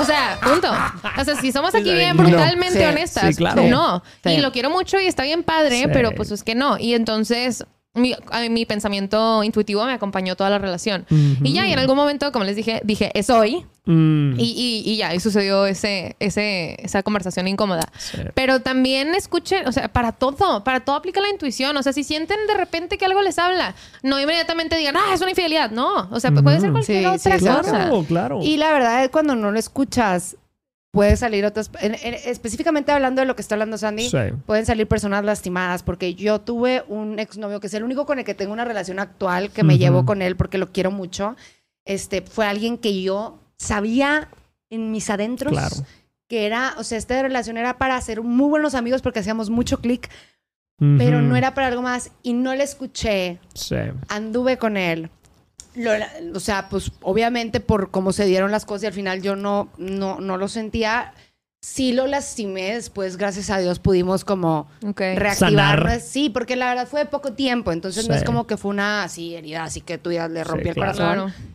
[0.00, 0.72] O sea, punto.
[1.20, 2.24] O sea, si somos aquí bien No.
[2.24, 3.62] brutalmente Sí, honestas, sí, claro.
[3.68, 4.02] no.
[4.24, 4.30] Sí.
[4.30, 5.86] Y lo quiero mucho y está bien padre, Sí.
[5.92, 6.78] pero pues es que no.
[6.78, 11.06] Y entonces mi, pensamiento intuitivo me acompañó toda la relación.
[11.42, 13.64] Y ya, y en algún momento, como les dije, dije, es hoy.
[13.86, 17.82] Mm, Y, y- y ya, y sucedió ese, ese, esa conversación incómoda.
[17.98, 18.18] sí.
[18.34, 21.76] Pero también escuchen, o sea, para todo, para todo aplica la intuición.
[21.76, 25.20] O sea, si sienten de repente que algo les habla, no inmediatamente digan, ah, es
[25.20, 25.70] una infidelidad.
[25.70, 27.62] No, o sea, puede ser cualquier Sí, otra sí, cosa.
[27.70, 28.38] Claro, claro.
[28.42, 30.36] Y la verdad es cuando no lo escuchas,
[30.94, 31.70] puede salir otras...
[31.80, 34.16] en- en- específicamente hablando de lo que está hablando Sandy, Sí.
[34.46, 35.82] pueden salir personas lastimadas.
[35.82, 38.98] Porque yo tuve un exnovio que es el único con el que tengo una relación
[38.98, 39.80] actual, que me Ujú.
[39.82, 41.36] llevo con él porque lo quiero mucho.
[41.84, 44.28] Este, fue alguien que yo sabía
[44.70, 45.76] en mis adentros Claro.
[46.28, 49.80] que era, o sea, esta relación era para ser muy buenos amigos porque hacíamos mucho
[49.80, 50.08] clic,
[50.98, 52.10] pero no era para algo más.
[52.22, 53.76] Y no le escuché Sí.
[54.08, 55.10] anduve con él.
[55.74, 55.92] Lo-
[56.36, 59.70] o sea, pues obviamente por cómo se dieron las cosas y al final yo no,
[59.78, 61.12] no, no lo sentía.
[61.62, 65.00] Sí lo lastimé, después gracias a Dios pudimos como Ok.
[65.00, 65.78] reactivar.
[65.80, 66.00] Sanar.
[66.00, 68.18] Sí, porque la verdad fue de poco tiempo, entonces no Sí.
[68.18, 70.74] es como que fue una así herida, así que tú ya le rompí Sí, el
[70.74, 70.92] claro.
[70.92, 71.14] corazón.
[71.32, 71.54] Claro.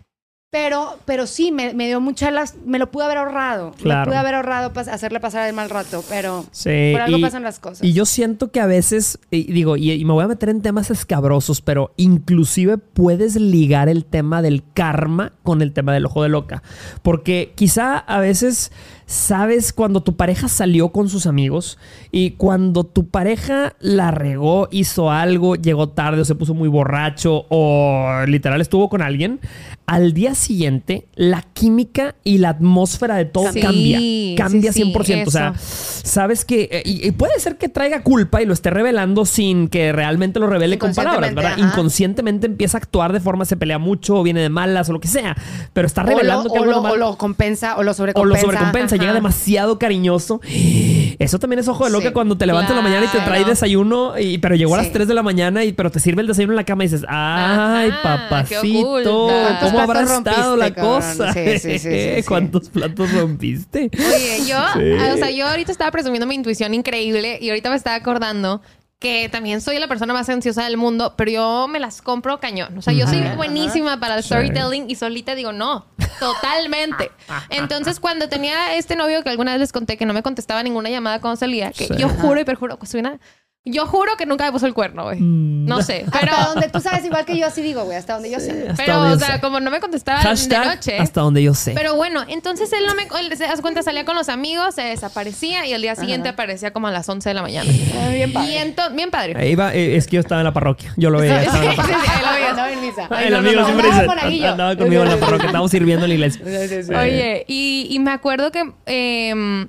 [0.52, 3.72] Pero, pero sí, me, me dio mucha las, me lo pude haber ahorrado.
[3.80, 4.00] Claro.
[4.02, 7.22] Me pude haber ahorrado pas- hacerle pasar el mal rato, pero Sí, por algo y-
[7.22, 7.84] pasan las cosas.
[7.84, 10.64] Y yo siento que a veces, y digo, y, y me voy a meter en
[10.64, 16.24] temas escabrosos, pero inclusive puedes ligar el tema del karma con el tema del ojo
[16.24, 16.64] de loca.
[17.04, 18.72] Porque quizá a veces
[19.10, 21.80] sabes cuando tu pareja salió con sus amigos
[22.12, 27.48] y cuando tu pareja la regó, hizo algo, llegó tarde o se puso muy borracho
[27.50, 29.40] o literal estuvo con alguien,
[29.88, 33.98] al día siguiente la química y la atmósfera de todo Sí, cambia.
[34.38, 35.28] Cambia sí, sí, 100%.
[35.28, 38.70] o sea, sabes que eh, y, y puede ser que traiga culpa y lo esté
[38.70, 41.58] revelando sin que realmente lo revele con palabras, ¿verdad?
[41.58, 41.72] Inconscientemente, ajá.
[41.74, 45.00] Inconscientemente empieza a actuar de forma, se pelea mucho, o viene de malas o lo
[45.00, 45.36] que sea,
[45.74, 47.94] pero está o revelando lo, que o, algo lo, o lo compensa o lo o
[47.96, 48.36] sobrecompensa.
[48.36, 50.42] lo sobrecompensa, llega demasiado cariñoso.
[51.20, 52.14] Eso también es ojo de loca Sí.
[52.14, 54.88] cuando te levantas en la mañana y te trae desayuno, y, pero llegó a las
[54.88, 54.94] Sí.
[54.94, 57.06] 3 de la mañana y pero te sirve el desayuno en la cama y dices,
[57.10, 59.10] ay, Ajá, papacito, oculta.
[59.10, 60.96] ¿Cuántos ¿cómo habrá estado la cabrón?
[61.02, 61.34] cosa?
[61.34, 62.24] Sí.
[62.28, 63.90] ¿Cuántos platos rompiste?
[63.94, 64.92] Oye, yo, Sí.
[65.14, 68.62] o sea, yo ahorita estaba presumiendo mi intuición increíble y ahorita me estaba acordando
[69.00, 72.78] que también soy la persona más ansiosa del mundo, pero yo me las compro cañón.
[72.78, 74.28] O sea, yo soy buenísima para el Sí.
[74.28, 75.88] storytelling y solita digo no,
[76.20, 77.10] totalmente.
[77.50, 80.90] Entonces, cuando tenía este novio que alguna vez les conté que no me contestaba ninguna
[80.90, 81.94] llamada cuando salía, que Sí.
[81.98, 83.20] yo juro y perjuro, pues, soy una-
[83.66, 85.20] yo juro que nunca me puso el cuerno, güey.
[85.20, 85.66] Mm.
[85.66, 88.32] No sé, pero Hasta donde tú sabes, igual que yo así digo, güey, hasta donde
[88.32, 88.68] yo sé.
[88.78, 89.42] Pero o sea, sé.
[89.42, 90.98] como no me contestaba Hashtag de noche.
[90.98, 91.74] hasta donde yo sé.
[91.76, 94.82] Pero bueno, entonces él no me él se das cuenta salía con los amigos, se
[94.84, 97.70] desaparecía y al día siguiente aparecía como a las 11 de la mañana.
[98.12, 98.52] Bien padre.
[98.52, 99.34] Y entonces, bien padre.
[99.38, 100.94] Ahí va, eh, es que yo estaba en la parroquia.
[100.98, 101.40] Yo lo veía.
[101.50, 101.84] Sí, parroquia.
[101.86, 102.50] sí, ahí lo veías.
[102.52, 103.08] Andaba en misa.
[103.10, 105.72] Ay, el no, amigo no, no, siempre andaba dice, andaba conmigo en la parroquia, estábamos
[105.72, 106.42] sirviendo en la iglesia.
[106.46, 106.94] Sí, sí, sí.
[106.94, 108.72] Oye, y, y me acuerdo que.
[108.86, 109.68] em,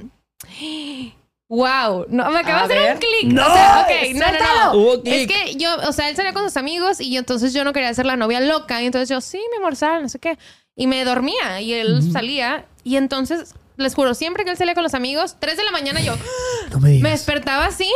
[1.51, 3.35] wow, no, me acaba A de hacer un clic.
[3.35, 3.43] ¡No!
[3.43, 4.79] O sea, no, no.
[4.79, 5.03] Hubo.
[5.05, 7.73] Es que yo, o sea, él salía con sus amigos y yo entonces yo no
[7.73, 8.81] quería ser la novia loca.
[8.81, 10.39] Y entonces yo, sí, mi amor, sal, no sé qué.
[10.77, 12.67] Y me dormía y él salía.
[12.85, 16.01] Y entonces, les juro, siempre que él salía con los amigos, 3 de la mañana
[16.01, 16.15] yo
[16.71, 17.03] No me digas.
[17.03, 17.91] me despertaba así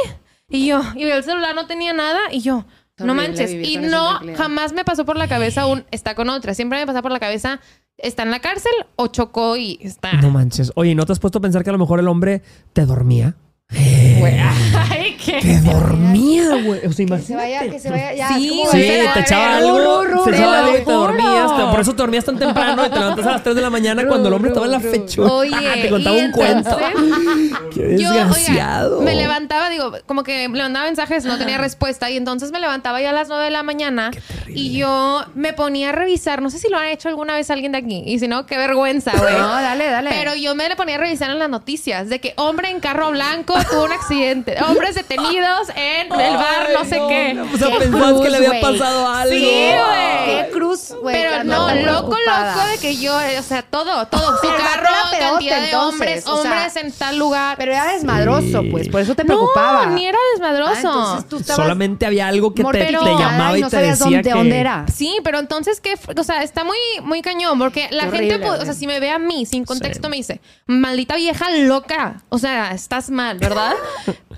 [0.49, 2.67] y yo, y el celular no tenía nada y yo,
[2.99, 3.53] no manches.
[3.53, 6.55] Y no, jamás me pasó por la cabeza un está con otra.
[6.55, 7.61] Siempre me pasa por la cabeza
[7.99, 10.13] está en la cárcel o chocó y está.
[10.15, 10.73] No manches.
[10.75, 13.37] Oye, ¿no te has puesto a pensar que a lo mejor el hombre te dormía?
[13.75, 14.35] Güey,
[14.91, 15.41] ay, qué.
[15.41, 16.87] Te dormía, güey.
[16.87, 18.13] O sea, Que se vaya, que se vaya.
[18.15, 20.85] Ya, Sí, como Sí, te echaba algo, ru, ru, te te echaba algo y te
[20.85, 20.97] juro.
[20.99, 21.57] dormías.
[21.57, 23.71] Te- Por eso te dormías tan temprano y te levantas a las 3 de la
[23.71, 24.91] mañana cuando el hombre estaba en la ru.
[24.91, 25.33] fechuca.
[25.33, 25.51] Oye,
[25.83, 26.77] te contaba un cuento.
[27.75, 32.11] Qué Yo, oiga, me levantaba, digo, como que le mandaba mensajes, no tenía respuesta.
[32.11, 34.11] Y entonces me levantaba ya a las 9 de la mañana
[34.49, 36.43] y yo me ponía a revisar.
[36.43, 38.03] No sé si lo han hecho alguna vez alguien de aquí.
[38.07, 39.35] Y si no, qué vergüenza, güey.
[39.35, 40.11] No, dale, dale.
[40.11, 43.11] Pero yo me le ponía a revisar en las noticias de que hombre en carro
[43.11, 44.57] blanco tuvo un accidente.
[44.63, 47.41] Hombres detenidos en el bar, no sé qué.
[47.53, 49.35] O sea, Qué pensabas que le había pasado algo.
[49.35, 50.25] Sí, güey.
[50.27, 51.17] Qué cruz, güey.
[51.17, 54.37] Pero no, loco, loco de que yo, o sea, todo, todo.
[54.41, 57.57] Su carro, cantidad de hombres, hombres en tal lugar.
[57.59, 58.89] Pero era desmadroso, pues.
[58.89, 59.87] Por eso te preocupaba.
[59.87, 60.73] No, ni era desmadroso.
[60.75, 64.23] Ah, entonces tú estabas Solamente había algo que te, llamaba y, no te decía dónde,
[64.23, 64.31] que...
[64.31, 64.87] dónde era.
[64.93, 65.95] Sí, pero entonces, ¿qué?
[66.17, 69.19] O sea, está muy, muy cañón, porque la gente, o sea, si me ve a
[69.19, 72.23] mí sin contexto, me dice, maldita vieja loca.
[72.29, 73.75] O sea, estás mal, ¿verdad?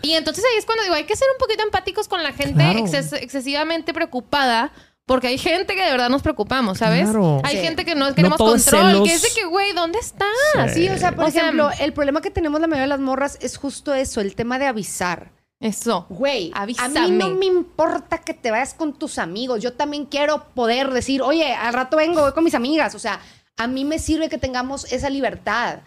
[0.03, 2.55] y entonces ahí es cuando digo, hay que ser un poquito empáticos con la gente
[2.55, 2.79] Claro.
[2.81, 4.73] exces- excesivamente preocupada.
[5.09, 7.05] Porque hay gente que de verdad nos preocupamos, ¿sabes?
[7.05, 7.41] Claro.
[7.45, 7.63] Hay Sí.
[7.63, 9.09] gente que no queremos control, celos.
[9.09, 10.29] que es de que, güey, ¿dónde estás?
[10.75, 12.99] Sí, o sea, por O sea, ejemplo, el problema que tenemos la mayoría de las
[12.99, 15.31] morras es justo eso, el tema de avisar.
[15.61, 16.07] Eso.
[16.11, 17.01] Güey, a Avísame.
[17.03, 19.63] mí no me importa que te vayas con tus amigos.
[19.63, 22.97] Yo también quiero poder decir, oye, al rato vengo, voy con mis amigas.
[22.97, 23.21] O sea,
[23.57, 25.79] a mí me sirve que tengamos esa libertad.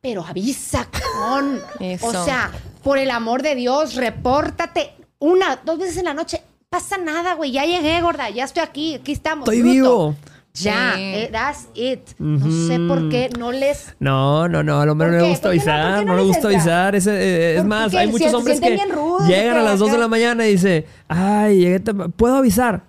[0.00, 1.60] Pero avisa con.
[1.80, 2.06] Eso.
[2.06, 2.50] O sea,
[2.82, 6.40] por el amor de Dios, repórtate una, dos veces en la noche.
[6.70, 7.50] Pasa nada, güey.
[7.52, 8.30] Ya llegué, gorda.
[8.30, 8.94] Ya estoy aquí.
[8.96, 9.48] Aquí estamos.
[9.48, 9.72] Estoy bruto.
[9.74, 10.16] vivo.
[10.54, 11.02] Ya, Sí.
[11.02, 12.00] eh, that's it.
[12.18, 15.48] No sé por qué no les No, no, no, al hombre ¿Por no le gusta
[15.50, 15.64] ¿Por qué no?
[15.64, 16.94] ¿Por avisar, no, no le gusta avisar.
[16.96, 17.98] Ese, eh, es ¿Por más, qué?
[17.98, 21.58] hay muchos hombres que rudos, llegan a las 2 de la mañana y dice, ay,
[21.60, 22.82] llegué ¿puedo avisar?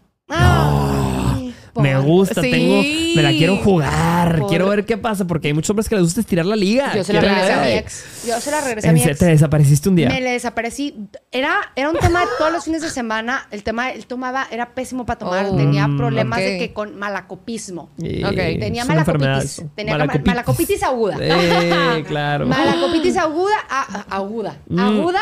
[1.82, 2.52] Me gusta, Sí.
[2.52, 2.82] tengo,
[3.15, 6.04] me la quiero jugar, Por- quiero ver qué pasa, porque hay muchos hombres que les
[6.04, 6.94] gusta estirar la liga.
[6.96, 8.06] Yo se la regresé a mi ex.
[8.28, 9.18] Yo se la regresé a mi ex.
[9.20, 10.10] Te desapareciste un día.
[10.10, 10.96] Me le desaparecí.
[11.32, 13.48] Era, era un tema de todos los fines de semana.
[13.52, 15.46] El tema, él tomaba, era pésimo para tomar.
[15.50, 17.89] Oh, Tenía problemas de que con malacopismo.
[17.98, 18.22] Y.
[18.60, 19.63] Tenía malacopitis.
[19.76, 20.28] Tenía malacopitis.
[20.28, 21.18] malacopitis aguda.
[21.20, 22.46] Eh, claro.
[22.48, 24.80] Malacopitis aguda, a- aguda, Mm.
[24.80, 25.22] aguda.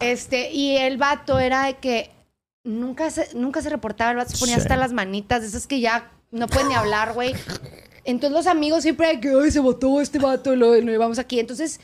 [0.00, 2.10] Este, y el vato era de que
[2.64, 4.60] nunca se, nunca se reportaba, el vato se ponía Sí.
[4.62, 7.34] hasta las manitas, de esas que ya no pueden ni hablar, güey.
[8.04, 11.40] Entonces los amigos siempre de que, ay, se votó este vato, lo, lo llevamos aquí.
[11.40, 11.80] Entonces,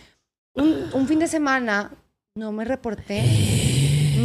[0.54, 1.92] un, un fin de semana
[2.34, 3.22] no me reporté.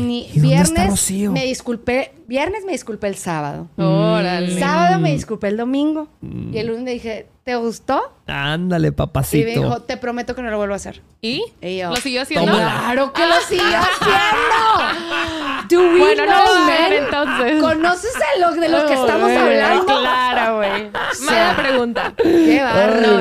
[0.08, 1.32] Ni ¿Y dónde está viernes Rocío?
[1.32, 3.68] me disculpé, viernes me disculpé el sábado.
[3.78, 4.60] Órale.
[4.60, 6.08] Sábado me disculpé el domingo.
[6.22, 8.14] Y el lunes le dije, ¿te gustó?
[8.28, 9.48] Ándale, Y me papacito.
[9.62, 11.02] dijo, te prometo que no lo vuelvo a hacer.
[11.22, 11.44] ¿Y?
[11.62, 12.52] Y yo, ¿Lo siguió haciendo?
[12.52, 12.80] Tómala.
[12.82, 15.68] Claro que lo sigue haciendo.
[15.70, 16.68] Do we Bueno, no know, man?
[16.68, 17.62] ver entonces.
[17.62, 19.86] ¿Conoces a lo de lo que Oh, estamos güey, hablando?
[19.86, 20.90] Claro, güey.
[21.26, 22.14] Mala pregunta.
[22.18, 23.20] Qué barro.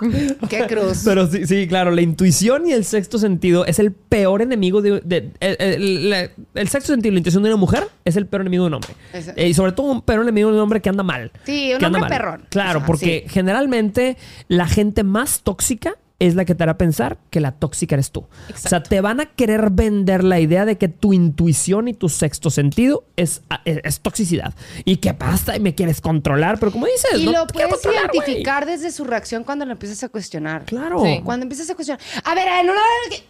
[0.48, 1.02] Qué cruz.
[1.04, 5.00] Pero sí, sí, claro, la intuición y el sexto sentido es el peor enemigo de...
[5.00, 8.26] de- el, el- la- el sexto sentido y la intuición de una mujer es el
[8.26, 8.90] peor enemigo de un hombre.
[9.36, 11.30] Eh, y sobre todo un peor enemigo de un hombre que anda mal.
[11.44, 12.44] Sí, un hombre perrón.
[12.48, 14.16] Claro, O sea, porque generalmente
[14.48, 18.20] la gente más tóxica es la que te hará pensar que la tóxica eres tú.
[18.20, 18.88] O sea, Exacto.
[18.90, 23.04] te van a querer vender la idea de que tu intuición y tu sexto sentido
[23.16, 24.54] es, es, es toxicidad.
[24.84, 26.58] Y que basta y me quieres controlar.
[26.60, 30.02] Pero como dices, Y no lo te puedes identificar desde su reacción cuando lo empiezas
[30.04, 30.64] a cuestionar.
[30.64, 31.02] Claro.
[31.04, 31.20] Sí.
[31.24, 32.00] Cuando empiezas a cuestionar.
[32.24, 33.24] A ver, a ver, no, no, no, que-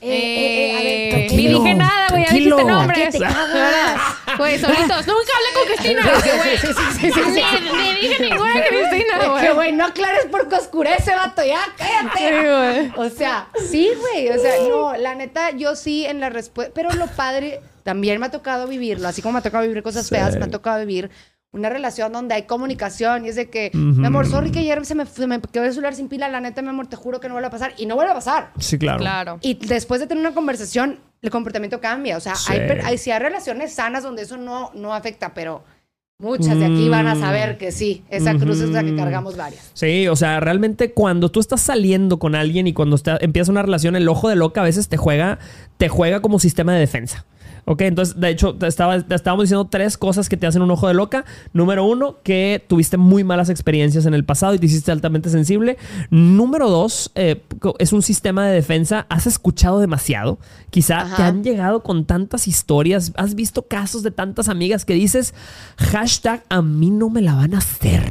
[0.00, 1.28] eh, eh, eh, a ver, Eh.
[1.36, 2.24] Ni dije nada, güey.
[2.24, 3.14] Ya dijiste nombres.
[4.38, 5.06] Güey, solitos.
[5.06, 6.02] Nunca hablé con Cristina.
[6.22, 7.42] Sí, sí, sí, sí, sí, sí, sí.
[7.72, 9.42] Ni, ni dije ninguna Cristina, güey.
[9.46, 12.18] que, güey, no aclares porque oscurece, vato, ya, cállate.
[12.18, 13.06] Sí, güey.
[13.06, 14.28] O sea, sí, güey.
[14.30, 16.72] O sea, no, la neta, yo sí en la respuesta.
[16.74, 19.08] Pero lo padre, también me ha tocado vivirlo.
[19.08, 20.14] Así como me ha tocado vivir cosas Sí.
[20.14, 21.10] feas, me ha tocado vivir
[21.56, 24.94] una relación donde hay comunicación y es de que, mi amor, sorry que ayer se
[24.94, 27.28] me, se me quedó el celular sin pila, la neta, mi amor, te juro que
[27.28, 27.72] no vuelve a pasar.
[27.76, 28.50] Y no vuelve a pasar.
[28.58, 28.98] Sí, claro.
[28.98, 29.38] Claro.
[29.42, 32.16] Y después de tener una conversación, el comportamiento cambia.
[32.16, 32.52] O sea, Sí.
[32.52, 35.64] hay, hay, sí hay relaciones sanas donde eso no, no afecta, pero
[36.18, 37.20] muchas de aquí van a Mm.
[37.20, 38.02] saber que sí.
[38.08, 39.70] Esa cruz es la que cargamos varias.
[39.74, 43.62] Sí, o sea, realmente cuando tú estás saliendo con alguien y cuando está, empieza una
[43.62, 45.38] relación, el ojo de loca a veces te juega,
[45.76, 47.24] te juega como sistema de defensa.
[47.68, 50.70] Ok, entonces, de hecho, te, estaba, te estábamos diciendo tres cosas que te hacen un
[50.70, 51.24] ojo de loca.
[51.52, 55.76] Número uno, que tuviste muy malas experiencias en el pasado y te hiciste altamente sensible.
[56.08, 57.42] Número dos, eh,
[57.80, 59.06] es un sistema de defensa.
[59.08, 60.38] Has escuchado demasiado.
[60.70, 61.16] Quizá Ajá.
[61.16, 63.12] te han llegado con tantas historias.
[63.16, 65.34] Has visto casos de tantas amigas que dices,
[65.76, 68.04] hashtag, a mí no me la van a hacer.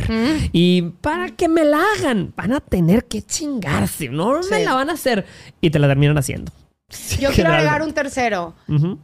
[0.52, 4.10] Y para que me la hagan, van a tener que chingarse.
[4.10, 5.26] No me la van a hacer.
[5.62, 6.52] Y te la terminan haciendo.
[7.20, 8.54] Yo quiero agregar un tercero,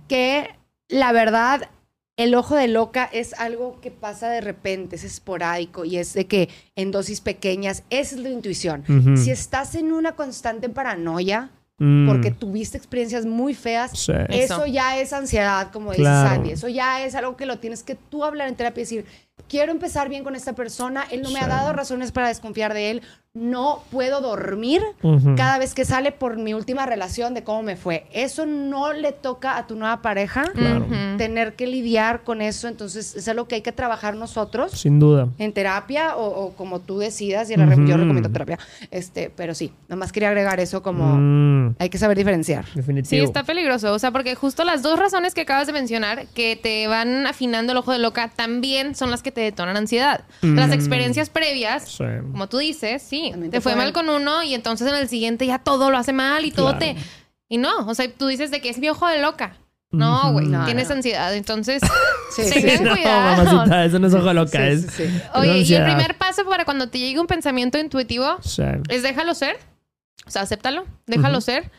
[0.08, 0.50] que
[0.90, 1.70] la verdad,
[2.18, 6.28] el ojo de loca es algo que pasa de repente, es esporádico y es de
[6.28, 8.84] que en dosis pequeñas, esa es la intuición.
[9.18, 11.50] Si estás en una constante paranoia,
[11.84, 12.08] Mm.
[12.08, 14.12] porque tuviste experiencias muy feas, Sí.
[14.30, 14.68] Eso.
[14.68, 16.30] ya es ansiedad, como dice Claro.
[16.30, 16.52] Sandy.
[16.52, 19.06] Eso ya es algo que lo tienes que tú hablar en terapia y decir,
[19.48, 21.50] quiero empezar bien con esta persona, él no me ha Sí.
[21.50, 23.02] dado razones para desconfiar de él,
[23.34, 25.36] no puedo dormir Ujú.
[25.38, 28.06] cada vez que sale por mi última relación de cómo me fue.
[28.12, 30.86] Eso no le toca a tu nueva pareja Claro.
[31.18, 35.30] Tener que lidiar con eso, entonces es algo que hay que trabajar nosotros Sin duda.
[35.38, 38.60] en terapia o, o como tú decidas y en la re- yo recomiendo terapia.
[38.90, 42.66] Este, pero sí, nada más quería agregar eso como Mm, hay que saber diferenciar.
[42.76, 43.10] definitivo.
[43.10, 43.94] Sí, está peligroso.
[43.94, 47.72] O sea, porque justo las dos razones que acabas de mencionar que te van afinando
[47.72, 50.26] el ojo de loca también son las que te detonan ansiedad.
[50.42, 52.04] Las experiencias previas, Sí.
[52.32, 54.96] como tú dices, sí, También te, te fue pueden- mal con uno y entonces en
[54.96, 56.80] el siguiente ya todo lo hace mal y todo Claro.
[56.80, 56.96] te...
[57.50, 59.58] Y no, o sea, tú dices de que es mi ojo de loca.
[59.92, 60.96] No, güey, No, tienes no.
[60.96, 61.36] ansiedad.
[61.36, 61.82] Entonces,
[62.36, 62.84] Sí, sí, tengan sí.
[62.86, 63.44] No, cuidado.
[63.44, 64.52] mamacita, eso no es ojo loca.
[64.52, 65.04] Sí, es, sí, sí.
[65.04, 68.64] es Oye, y el primer paso para cuando te llegue un pensamiento intuitivo Sí.
[68.88, 69.58] es déjalo ser.
[70.26, 71.46] O sea, acéptalo, déjalo Ujú.
[71.46, 71.72] ser.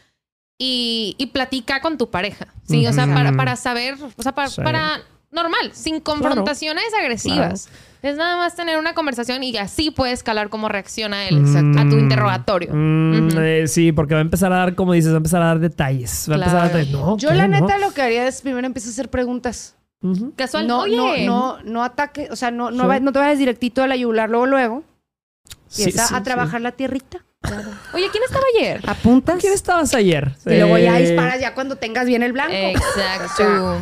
[0.59, 2.47] Y, y platica con tu pareja.
[2.69, 4.61] Sí, o sea, para, para saber, o sea, para, Sí.
[4.61, 5.01] para
[5.33, 7.69] normal, sin confrontaciones agresivas.
[8.03, 11.79] Es nada más tener una conversación y así puedes escalar cómo reacciona él Mm.
[11.79, 12.71] a tu interrogatorio.
[12.73, 15.47] Mm, eh, sí, porque va a empezar a dar, como dices, va a empezar a
[15.47, 16.27] dar detalles.
[16.29, 16.85] Va a empezar a dar Claro.
[16.87, 17.07] detalles.
[17.07, 17.61] No, Yo la No.
[17.61, 19.77] neta lo que haría es primero empiezo a hacer preguntas.
[20.03, 20.33] Ujú.
[20.37, 22.89] Casual, No, oye, no, no, no ataque, o sea, no, no, Sí.
[22.89, 24.83] va- no te vayas directito a la yugular luego, luego.
[25.69, 26.25] Sí, Empieza sí, a sí.
[26.25, 27.19] trabajar la tierrita.
[27.95, 28.81] oye, ¿quién estaba ayer?
[28.87, 29.41] Apuntas.
[29.41, 30.33] ¿Quién estabas ayer?
[30.47, 32.53] Y luego ya Eh, disparas ya cuando tengas bien el blanco.
[32.55, 33.81] Exacto.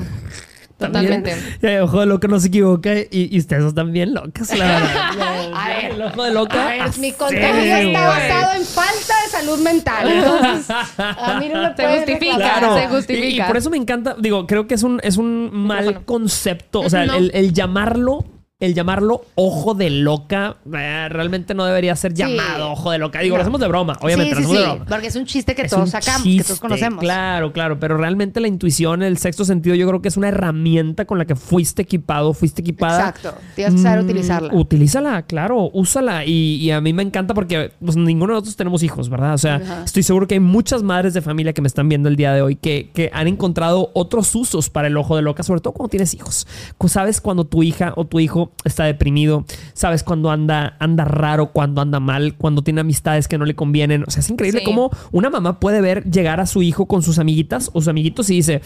[0.80, 1.80] Totalmente.
[1.82, 5.50] Ojo de loca no se equivoca y, y ustedes están bien locas, la verdad.
[5.54, 6.62] A ver, El ojo de loca.
[6.66, 7.86] A ver, mi Sí, contenido güey.
[7.92, 10.08] está basado en falta de salud mental.
[10.10, 10.66] Entonces,
[10.98, 12.36] a mí no me Se justifica.
[12.36, 12.78] Claro.
[12.78, 13.26] se justifica.
[13.26, 16.80] Y, y por eso me encanta, digo, creo que es un, es un mal concepto.
[16.80, 17.14] O sea, No.
[17.14, 18.24] el, el llamarlo,
[18.60, 22.18] el llamarlo ojo de loca, eh, realmente no debería ser Sí.
[22.18, 23.20] llamado ojo de loca.
[23.20, 24.86] Digo, lo hacemos de broma, obviamente, sí, lo sí, hacemos de broma.
[24.90, 27.00] porque es un chiste que Es todos sacamos, que todos conocemos.
[27.00, 31.04] Claro, claro, pero realmente la intuición, el sexto sentido, yo creo que es una herramienta
[31.06, 33.08] con la que fuiste equipado, fuiste equipada.
[33.10, 33.34] Exacto.
[33.56, 34.54] Tienes que saber Mm, utilizarla.
[34.54, 36.24] Utilízala, claro, úsala.
[36.26, 39.34] Y, y a mí me encanta porque pues, ninguno de nosotros tenemos hijos, ¿verdad?
[39.34, 39.84] O sea, Ajá.
[39.84, 42.42] estoy seguro que hay muchas madres de familia que me están viendo el día de
[42.42, 45.88] hoy que, que han encontrado otros usos para el ojo de loca, sobre todo cuando
[45.90, 46.46] tienes hijos.
[46.90, 51.80] Sabes cuando tu hija o tu hijo está deprimido, sabes cuando anda, anda raro, cuando
[51.80, 54.04] anda mal, cuando tiene amistades que no le convienen.
[54.06, 54.64] O sea, es increíble Sí.
[54.66, 58.28] cómo una mamá puede ver llegar a su hijo con sus amiguitas o sus amiguitos
[58.30, 58.60] y dice.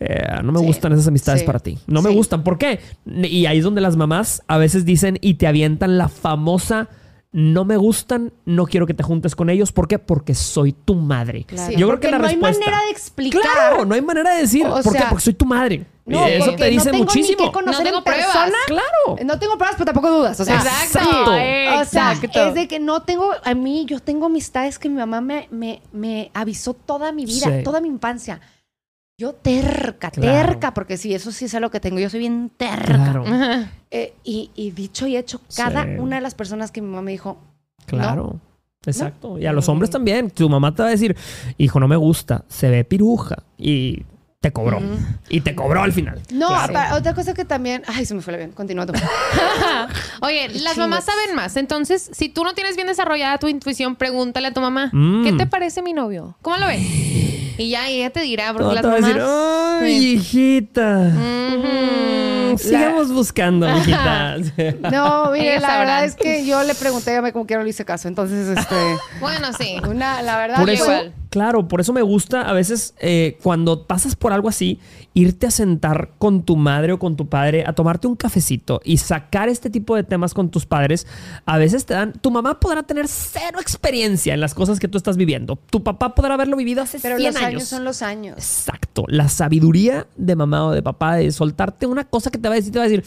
[0.00, 0.66] "Eh, no me Sí.
[0.66, 1.46] gustan esas amistades Sí.
[1.46, 1.78] para ti.
[1.86, 2.42] No me gustan.
[2.42, 2.80] ¿Por qué?
[3.06, 6.88] Y ahí es donde las mamás a veces dicen y te avientan la famosa
[7.36, 9.72] no me gustan, no quiero que te juntes con ellos.
[9.72, 9.98] ¿Por qué?
[9.98, 11.42] Porque soy tu madre.
[11.42, 11.76] Claro.
[11.76, 12.64] Yo creo que la no hay respuesta.
[12.64, 13.42] manera de explicar.
[13.42, 14.64] Claro, no hay manera de decir.
[14.66, 15.02] O ¿Por qué?
[15.08, 15.84] Porque soy tu madre.
[16.06, 17.38] No, eso porque te dice no tengo muchísimo.
[17.40, 18.26] ni que conocer No tengo en pruebas.
[18.26, 18.58] persona.
[18.66, 19.24] Claro.
[19.24, 20.38] No tengo pruebas, pero tampoco dudas.
[20.38, 20.84] O sea, Exacto.
[20.84, 21.30] Exacto.
[21.30, 22.48] O sea, Exacto.
[22.48, 25.80] es de que no tengo, a mí, yo tengo amistades que mi mamá me, me,
[25.92, 27.62] me avisó toda mi vida, Sí.
[27.64, 28.40] toda mi infancia.
[29.16, 30.48] Yo terca, Claro.
[30.48, 31.98] terca, porque sí, eso sí es algo que tengo.
[32.00, 32.84] Yo soy bien terca.
[32.84, 33.24] Claro.
[33.90, 35.90] Eh, y, y dicho y hecho, cada Sí.
[35.98, 37.38] una de las personas que mi mamá me dijo,
[37.86, 38.40] claro.
[38.86, 39.38] Exacto.
[39.38, 40.30] Y a los hombres también.
[40.30, 41.16] Tu mamá te va a decir,
[41.56, 43.36] hijo, no me gusta, se ve piruja.
[43.56, 44.02] Y
[44.44, 44.78] te cobró.
[45.30, 46.20] Y te cobró al final.
[46.30, 46.96] no, Claro.
[46.96, 48.92] otra cosa que también, ay, se me fue la bien, continúa tú.
[50.20, 51.56] Oye, las mamás saben más.
[51.56, 54.90] Entonces, si tú no tienes bien desarrollada tu intuición, pregúntale a tu mamá.
[54.92, 55.24] Mm.
[55.24, 56.36] ¿Qué te parece mi novio?
[56.42, 56.80] ¿Cómo lo ves?
[57.56, 59.00] Y ya ella te dirá, porque No, las mamás...
[59.04, 60.14] decir, ay, Sí.
[60.16, 60.98] hijita.
[61.14, 64.36] Mm, sigamos buscando, hijita.
[64.92, 65.78] No, mire, la sabrán.
[65.78, 68.08] verdad es que yo le pregunté a mí como quiera no le hice caso.
[68.08, 68.74] Entonces, este,
[69.20, 69.76] Bueno, sí.
[69.88, 71.12] una, la verdad, Por eso, igual.
[71.34, 74.78] Claro, por eso me gusta a veces eh, cuando pasas por algo así,
[75.14, 78.98] irte a sentar con tu madre o con tu padre a tomarte un cafecito y
[78.98, 81.08] sacar este tipo de temas con tus padres.
[81.44, 84.96] A veces te dan, tu mamá podrá tener cero experiencia en las cosas que tú
[84.96, 85.58] estás viviendo.
[85.70, 87.48] Tu papá podrá haberlo vivido hace pero 100 los años.
[87.48, 87.64] años.
[87.64, 88.36] son los años.
[88.36, 89.04] Exacto.
[89.08, 92.58] La sabiduría de mamá o de papá de soltarte una cosa que te va a
[92.58, 93.04] decir, te va a decir,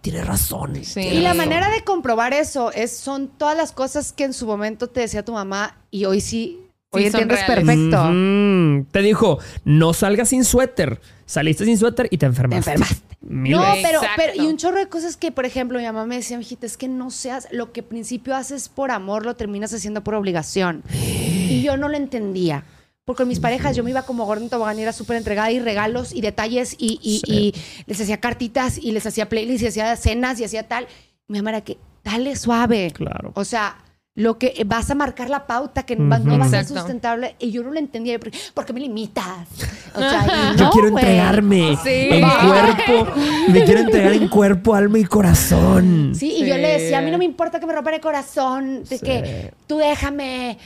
[0.00, 0.82] tienes razón.
[0.82, 1.00] Sí.
[1.00, 1.36] Y la razón".
[1.36, 5.26] manera de comprobar eso es son todas las cosas que en su momento te decía
[5.26, 7.64] tu mamá y hoy sí, hoy Sí, son entiendes reales.
[7.64, 8.88] perfecto.
[8.92, 11.00] Te dijo, no salgas sin suéter.
[11.26, 12.64] Saliste sin suéter y te enfermaste.
[12.64, 13.16] Te enfermaste.
[13.22, 13.82] Mil No, veces.
[13.86, 14.22] pero, Exacto.
[14.26, 16.76] pero, y un chorro de cosas que, por ejemplo, mi mamá me decía, mijita, es
[16.76, 20.82] que no seas, lo que al principio haces por amor, lo terminas haciendo por obligación.
[20.92, 22.64] Y yo no lo entendía.
[23.04, 25.50] Porque con mis parejas yo me iba como gorda en tobogán y era súper entregada
[25.50, 27.24] y regalos y detalles y, y- Sí.
[27.26, 27.54] y
[27.86, 30.86] les hacía cartitas y les hacía playlists y hacía cenas y hacía tal.
[31.28, 32.90] Mi mamá era que, dale suave.
[32.94, 33.32] Claro.
[33.34, 33.76] O sea,
[34.20, 36.08] lo que vas a marcar la pauta, que no
[36.38, 37.36] va a ser sustentable.
[37.38, 38.18] Y yo no lo entendía.
[38.18, 39.48] ¿Por qué, ¿Por qué me limitas?
[39.94, 41.90] O sea, Yo no, quiero entregarme Sí.
[42.10, 43.12] en cuerpo.
[43.48, 46.12] Me quiero entregar en cuerpo, alma y corazón.
[46.14, 48.84] Sí, y yo le decía, a mí no me importa que me rompan el corazón,
[48.84, 49.04] de Sí.
[49.04, 50.58] que tú déjame.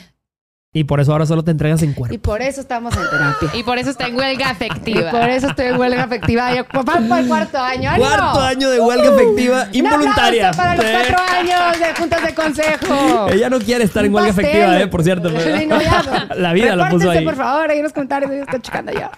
[0.76, 2.18] Y por eso ahora solo te entregas en Y cuerpo.
[2.18, 3.48] por eso estamos en terapia.
[3.54, 5.10] Y por eso está en huelga Y afectiva.
[5.12, 6.52] por eso estoy en huelga afectiva.
[6.52, 7.90] Ya, papá, por el cuarto año.
[7.90, 8.08] ¡Ánimo!
[8.08, 10.50] Cuarto año de huelga efectiva Un involuntaria.
[10.50, 13.28] para los cuatro años de juntas de consejo.
[13.30, 14.46] Ella no quiere estar en huelga pastel.
[14.46, 15.30] efectiva, eh, por cierto.
[15.32, 16.26] pero- Sí, no, ya.
[16.36, 17.24] La vida la puso ahí.
[17.24, 18.30] por favor, ahí en los comentarios.
[18.32, 19.12] Yo estoy checando ya.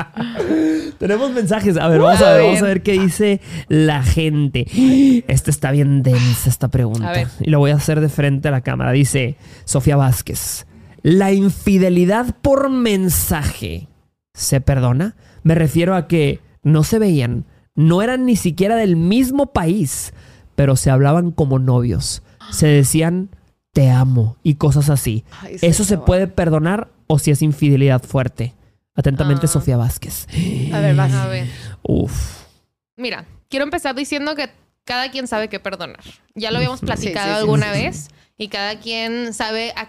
[0.99, 1.79] Tenemos mensajes.
[1.79, 4.67] A ver, vamos a ver, vamos a ver qué dice la gente.
[5.27, 7.09] Esta está bien densa, esta pregunta.
[7.09, 7.29] A ver.
[7.41, 8.93] Y lo voy a hacer de frente a la cámara.
[8.93, 10.67] Dice Sofía Vázquez.
[11.09, 13.87] ¿La infidelidad por mensaje
[14.35, 15.15] se perdona?
[15.45, 17.45] Me refiero a que no se veían,
[17.77, 20.13] no eran ni siquiera del mismo país,
[20.57, 22.25] pero se hablaban como novios.
[22.51, 23.29] Se decían
[23.73, 25.23] te amo y cosas así.
[25.43, 28.55] Ay, sí, ¿Eso se puede perdonar o si es infidelidad fuerte?
[28.97, 29.49] Atentamente, Ah.
[29.49, 30.27] Sofía Vázquez.
[30.73, 31.13] A ver, vas.
[31.13, 31.47] A ver.
[31.83, 32.43] Uf.
[32.97, 34.51] Mira, quiero empezar diciendo que
[34.85, 36.01] cada quien sabe qué perdonar.
[36.35, 37.85] Ya lo habíamos platicado Sí, sí, sí, alguna sí, sí.
[37.85, 39.89] vez y cada quien sabe, a-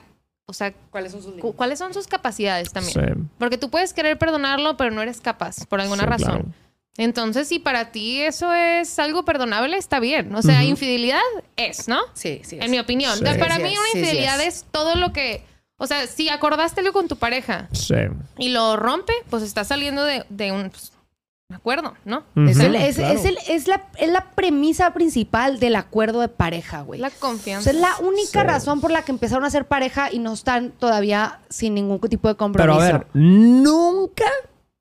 [0.49, 2.93] o sea, ¿Cuáles son sus cu- cuáles son sus capacidades también.
[2.93, 3.23] Sí.
[3.37, 6.27] Porque tú puedes querer perdonarlo, pero no eres capaz por alguna Sí, razón.
[6.27, 6.45] claro.
[6.95, 10.33] Entonces, si para ti eso es algo perdonable, está bien.
[10.33, 11.19] O sea, infidelidad
[11.57, 11.99] es, ¿no?
[12.13, 12.57] Sí, sí.
[12.61, 13.13] En mi opinión.
[13.17, 13.23] Sí.
[13.23, 14.55] O sea, para Sí, mí una sí, sí, infidelidad es.
[14.55, 15.43] es todo lo que...
[15.77, 17.93] O sea, si acordaste algo con tu pareja Sí.
[18.39, 20.96] y lo rompe, pues está saliendo de, de un, pues, un
[21.55, 22.23] acuerdo, ¿no?
[22.47, 23.13] Es, Ujú, el- es- claro.
[23.17, 26.99] es el- es la, es la premisa principal del acuerdo de pareja, güey.
[26.99, 27.63] La O confianza.
[27.71, 28.47] sea, es la única Sí.
[28.47, 32.27] razón por la que empezaron a ser pareja y no están todavía sin ningún tipo
[32.27, 32.81] de Pero compromiso.
[32.81, 34.25] a ver, nunca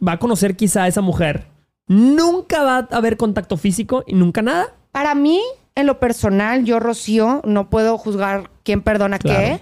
[0.06, 1.46] va a conocer quizá a esa mujer.
[1.86, 4.74] Nunca va a haber contacto físico y nunca nada.
[4.90, 5.40] Para mí,
[5.76, 9.38] en lo personal, yo, Rocío, no puedo juzgar quién perdona Claro.
[9.38, 9.60] qué.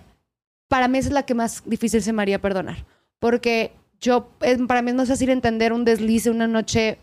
[0.68, 2.86] Para mí esa es la que más difícil se me haría perdonar.
[3.18, 3.72] Porque
[4.04, 6.98] yo, es- para mí es más fácil entender un desliz de una noche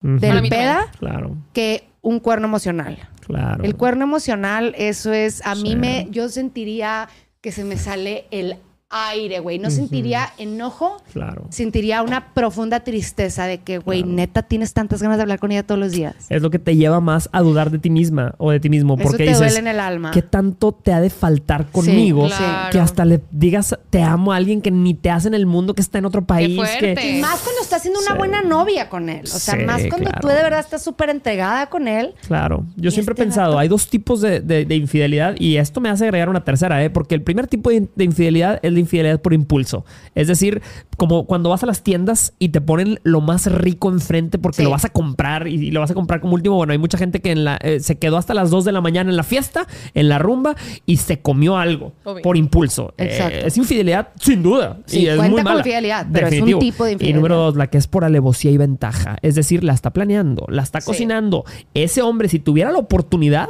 [0.00, 0.50] del mí también.
[0.50, 2.98] peda Claro, que un cuerno emocional.
[3.26, 3.64] claro.
[3.64, 7.08] El cuerno emocional, eso es, a mí me, yo sentiría
[7.40, 8.56] que se me sale el
[8.90, 9.58] aire, güey.
[9.58, 11.44] No sentiría enojo, Claro.
[11.50, 15.62] sentiría una profunda tristeza de que, güey, neta tienes tantas ganas de hablar con ella
[15.62, 16.14] todos los días.
[16.30, 18.94] Es lo que te lleva más a dudar de ti misma o de ti mismo.
[18.94, 20.10] Eso Porque te dices, duele en el alma.
[20.12, 22.26] ¿qué tanto te ha de faltar conmigo?
[22.28, 22.70] claro.
[22.72, 25.74] Que hasta le digas te amo a alguien que ni te hace en el mundo,
[25.74, 26.56] que está en otro país.
[26.56, 26.94] fuerte.
[26.94, 28.16] que- Y más cuando estás siendo una Sí.
[28.18, 29.22] buena novia con él.
[29.24, 30.18] O sea, Sí, más cuando claro.
[30.20, 32.14] tú de verdad estás súper entregada con él.
[32.26, 35.56] Claro, yo siempre este he pensado, vato- hay dos tipos de, de- de infidelidad y
[35.56, 36.90] esto me hace agregar una tercera, ¿eh?
[36.90, 39.84] porque el primer tipo de, de infidelidad es la infidelidad por impulso.
[40.14, 40.62] Es decir,
[40.96, 44.62] como cuando vas a las tiendas y te ponen lo más rico enfrente porque Sí.
[44.64, 46.56] lo vas a comprar y, y lo vas a comprar como último.
[46.56, 48.80] Bueno, hay mucha gente que en la, eh, se quedó hasta las 2 de la
[48.80, 50.54] mañana en la fiesta, en la rumba
[50.86, 52.22] y se comió algo Obvio.
[52.22, 52.94] por impulso.
[52.98, 53.46] Eh, Exacto.
[53.46, 54.78] es infidelidad, sin duda.
[54.86, 55.60] Sí, y es cuenta muy con mala.
[55.60, 57.16] infidelidad, pero es un tipo de Y infidelidad.
[57.16, 59.18] número dos, la que es por alevosía y ventaja.
[59.22, 60.86] Es decir, la está planeando, la está Sí.
[60.86, 61.44] cocinando.
[61.74, 63.48] Ese hombre, si tuviera la oportunidad,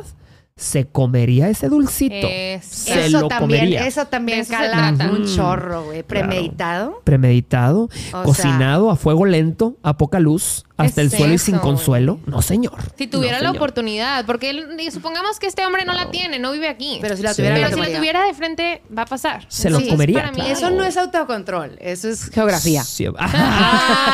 [0.59, 2.27] se comería ese dulcito.
[2.29, 2.69] Eso.
[2.69, 3.87] Se eso lo también, comería.
[3.87, 5.13] eso también eso se cala trata.
[5.13, 6.03] un chorro, güey.
[6.03, 7.01] Premeditado.
[7.05, 12.19] Premeditado, O cocinado a fuego lento, a poca luz, hasta el suelo y sin consuelo.
[12.27, 12.75] No, señor.
[12.97, 13.63] Si tuviera No, la señor.
[13.63, 16.99] oportunidad, porque él- supongamos que este hombre no la tiene, no vive aquí.
[17.01, 17.37] Pero si la Sí.
[17.37, 19.47] tuviera, Pero la si la tuviera de frente, va a pasar.
[19.49, 20.51] Se lo comería, Para mí, claro.
[20.53, 22.83] Eso no es autocontrol, eso es geografía.
[22.83, 23.07] Sí.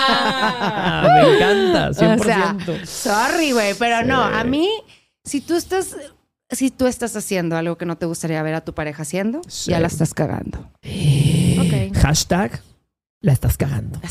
[0.06, 2.72] Ah, me encanta, 100%.
[2.82, 4.68] O sea, sorry, güey, pero no, a mí,
[5.24, 5.96] si tú estás,
[6.54, 9.70] si tú estás haciendo algo que no te gustaría ver a tu pareja haciendo, Sí.
[9.70, 10.58] ya la estás cagando.
[10.58, 11.96] Ok.
[12.02, 12.60] Hashtag,
[13.20, 13.98] la estás cagando.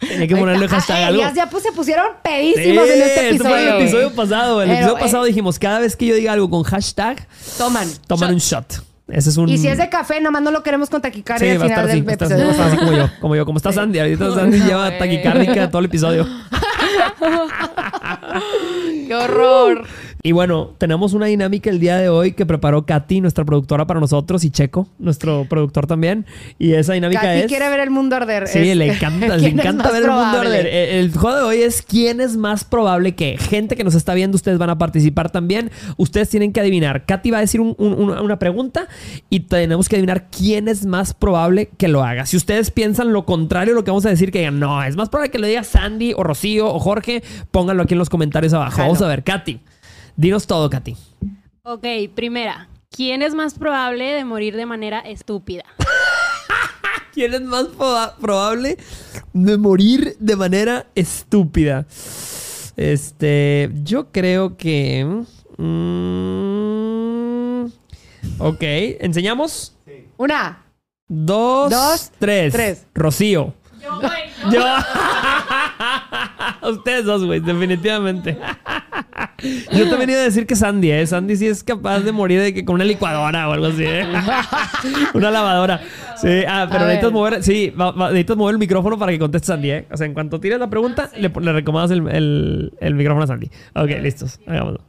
[0.00, 1.22] Tenía que ponerle hashtag Ah, algo.
[1.32, 3.74] ya pues, se pusieron pedísimos en este ese fue episodio.
[3.76, 4.60] el episodio pasado.
[4.62, 7.24] El Pero, episodio eh, pasado dijimos, cada vez que yo diga algo con hashtag,
[7.56, 7.88] Toman.
[8.08, 8.82] toman un shot.
[9.06, 9.48] Ese es un...
[9.48, 11.70] Y si es de café, nada más no lo queremos con Sí, taquicardia va al
[11.70, 12.44] final así, del episodio.
[12.44, 13.98] va a estar así como yo, como yo, como está Sandy.
[14.00, 16.26] Ahorita Sandy lleva taquicárdica todo el episodio.
[19.06, 19.86] ¡Qué horror!
[20.24, 23.98] Y bueno, tenemos una dinámica el día de hoy que preparó Katy, nuestra productora para
[23.98, 26.26] nosotros, y Checo, nuestro productor también.
[26.60, 27.46] Y esa dinámica Katy es...
[27.46, 28.46] quiere ver el mundo arder.
[28.46, 30.66] Sí, Es- le encanta, le ¿quién es encanta ver el mundo arder.
[30.68, 34.36] El juego de hoy es quién es más probable que gente que nos está viendo,
[34.36, 35.72] ustedes van a participar también.
[35.96, 37.04] Ustedes tienen que adivinar.
[37.04, 38.86] Katy va a decir un- un- una, una pregunta
[39.28, 42.26] y tenemos que adivinar quién es más probable que lo haga.
[42.26, 45.08] Si ustedes piensan lo contrario, lo que vamos a decir que digan, no, es más
[45.08, 48.76] probable que lo diga Sandy o Rocío o Jorge, pónganlo aquí en los comentarios abajo.
[48.76, 48.84] Jalo.
[48.90, 49.58] Vamos a ver, Katy.
[50.16, 50.96] Dinos todo, Katy.
[51.64, 51.84] Ok,
[52.14, 52.68] primera.
[52.90, 55.64] ¿Quién es más probable de morir de manera estúpida?
[57.14, 58.76] ¿Quién es más proba- probable
[59.32, 61.86] de morir de manera estúpida?
[62.76, 65.04] Este, yo creo que...
[65.58, 67.64] mm,
[68.38, 68.62] ok,
[69.00, 69.76] ¿enseñamos?
[70.16, 70.64] Una.
[71.08, 72.52] Dos, Dos, tres.
[72.52, 72.86] tres.
[72.94, 73.52] Rocío.
[74.50, 74.64] Yo.
[76.62, 78.38] Ustedes dos, güey, definitivamente.
[79.72, 81.06] Yo también iba a decir que Sandy, ¿eh?
[81.06, 84.04] Sandy sí es capaz de morir de que con una licuadora o algo así, ¿eh?
[85.14, 85.80] una lavadora.
[86.16, 87.12] Sí, ah, pero necesitas ver.
[87.12, 89.86] mover, sí, va- va- necesitas mover el micrófono para que conteste Sandy, ¿eh?
[89.90, 93.26] O sea, en cuanto tires la pregunta, le, le recomendas el, el- el micrófono a
[93.26, 93.50] Sandy.
[93.74, 94.80] Ok, listos, hagámoslo.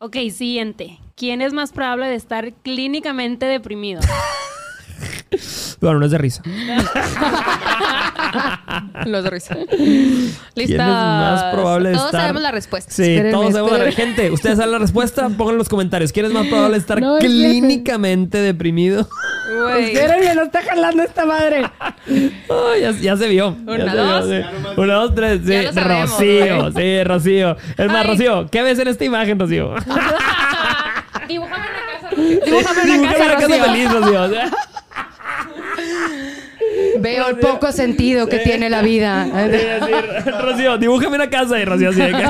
[0.00, 0.98] Ok, siguiente.
[1.16, 4.00] ¿Quién es más probable de estar clínicamente deprimido?
[5.80, 6.42] Bueno, no es de risa.
[9.06, 9.56] Los de risa.
[10.54, 12.90] ¿Quién es más probable de Todos estar- sabemos la respuesta.
[12.92, 14.14] Sí, Espérenme, todos sabemos la espérenme.
[14.16, 14.30] gente.
[14.32, 16.12] Ustedes saben la respuesta, pongan en los comentarios.
[16.12, 17.48] ¿Quién es más probable de estar No, espérenme.
[17.60, 19.08] clínicamente deprimido?
[19.62, 19.92] Güey.
[19.92, 21.70] Espérenme, no está jalando esta madre.
[22.08, 23.56] Ay, ya, ya se vio.
[23.66, 24.24] Ya Una, se vio, dos.
[24.30, 24.40] sí.
[24.80, 25.40] Una, dos, tres.
[25.44, 27.56] Sí, Ya lo sabemos, Rocío, sí, Rocío.
[27.76, 28.06] Es más, Ay.
[28.10, 29.74] Rocío, ¿qué ves en esta imagen, Rocío?
[31.28, 32.10] Dibújame una casa.
[32.10, 32.40] Rocío.
[32.44, 33.64] Dibújame una Dibújame casa Rocío.
[33.64, 34.30] feliz, Rocío.
[36.98, 39.26] Veo el poco sentido que tiene la vida.
[40.40, 42.00] Rocío, dibújame una casa y Rocío así.
[42.00, 42.24] de que-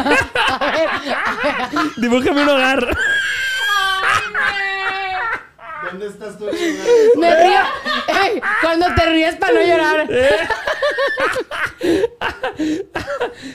[2.01, 2.97] Dibújame un hogar.
[5.91, 6.47] ¿Dónde estás tú?
[7.17, 7.61] Me río.
[8.25, 10.09] Ey, cuando te ríes para no llorar.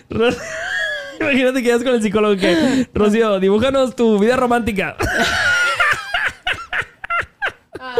[0.09, 0.29] Ro-
[1.19, 4.95] Imagínate que quedas con el psicólogo que, Rocío, dibújanos tu vida romántica.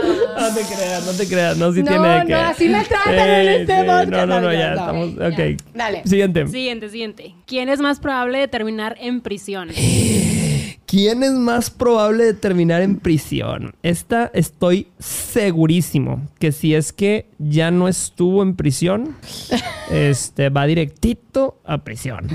[0.04, 2.32] No te creas, no te creas, no, No, tiene que.
[2.32, 4.10] no, así me tratan en este podcast.
[4.10, 4.80] No, no, no, ya no.
[4.80, 5.10] estamos.
[5.34, 5.62] Ok.
[5.74, 6.02] Dale.
[6.06, 6.48] Siguiente.
[6.48, 7.36] Siguiente, siguiente.
[7.46, 9.70] ¿Quién es más probable de terminar en prisión?
[10.86, 13.76] ¿Quién es más probable de terminar en prisión?
[13.84, 19.16] Esta estoy segurísimo que si es que ya no estuvo en prisión,
[19.92, 22.28] este va directito a prisión.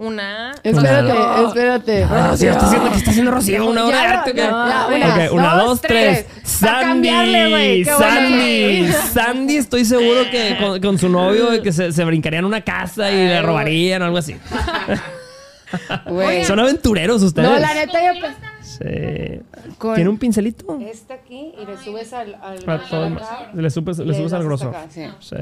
[0.00, 0.52] Una.
[0.62, 1.48] Espérate, Rocío.
[1.48, 2.06] espérate.
[2.06, 3.66] Rocío, está haciendo, ¿qué está haciendo Rocío?
[3.68, 6.24] Una hora Ah, una, Ok, una, dos, tres.
[6.44, 7.84] Sandy.
[7.84, 13.10] Sandy, Sandy, estoy seguro que con, con su novio que se, se brincarían una casa
[13.10, 14.36] y le robarían o algo así.
[16.46, 17.50] Son aventureros ustedes.
[17.50, 18.20] No, la neta yo...
[18.20, 19.40] pe- Sí.
[19.78, 20.78] Con ¿Tiene un pincelito?
[20.80, 22.36] Este aquí y le subes al...
[22.40, 24.68] al Para todo el- acá, le subes, le subes al grosor.
[24.76, 25.02] acá, sí.
[25.20, 25.34] Sí.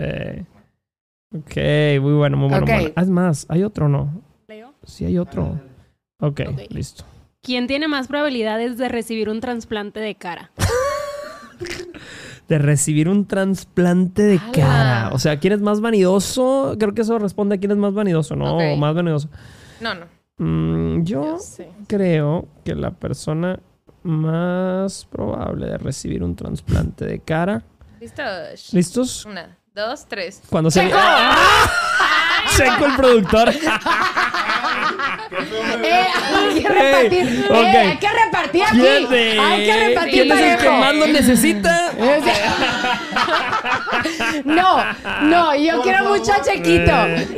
[1.37, 1.57] Ok,
[2.01, 2.65] muy bueno, muy bueno.
[2.65, 2.71] Ok.
[2.71, 2.93] muy bueno.
[2.97, 3.47] Haz más.
[3.51, 4.23] ¿Hay otro o no?
[4.87, 5.61] Sí, hay otro.
[6.20, 6.61] Ok, Ok.
[6.70, 7.05] listo.
[7.43, 10.51] ¿Quién tiene más probabilidades de recibir un trasplante de cara?
[12.49, 14.53] De recibir un trasplante de ¡Hala!
[14.53, 15.11] cara.
[15.12, 16.76] O sea, ¿quién es más vanidoso?
[16.78, 18.57] Creo que eso responde a quién es más vanidoso, ¿no?
[18.57, 19.28] O más vanidoso.
[19.80, 20.07] No, no.
[20.39, 21.39] Mm, yo
[21.87, 23.59] creo que la persona
[24.03, 27.62] más probable de recibir un trasplante de cara.
[28.01, 28.72] ¿Listos?
[28.72, 29.24] ¿Listos?
[29.24, 30.43] Una, dos, tres.
[30.51, 30.89] Cuando se.
[30.95, 31.37] ¡Ah!
[32.57, 33.49] Checo el productor.
[35.82, 37.26] Eh, hay que repartir.
[37.26, 38.78] Ey, Eh, hay que repartir aquí.
[38.80, 41.93] ¿Quién, de- Hay que repartir ¿Quién es el que más lo necesita?
[44.45, 44.76] No,
[45.22, 46.18] no, yo Por quiero favor.
[46.18, 46.93] mucho a Chequito.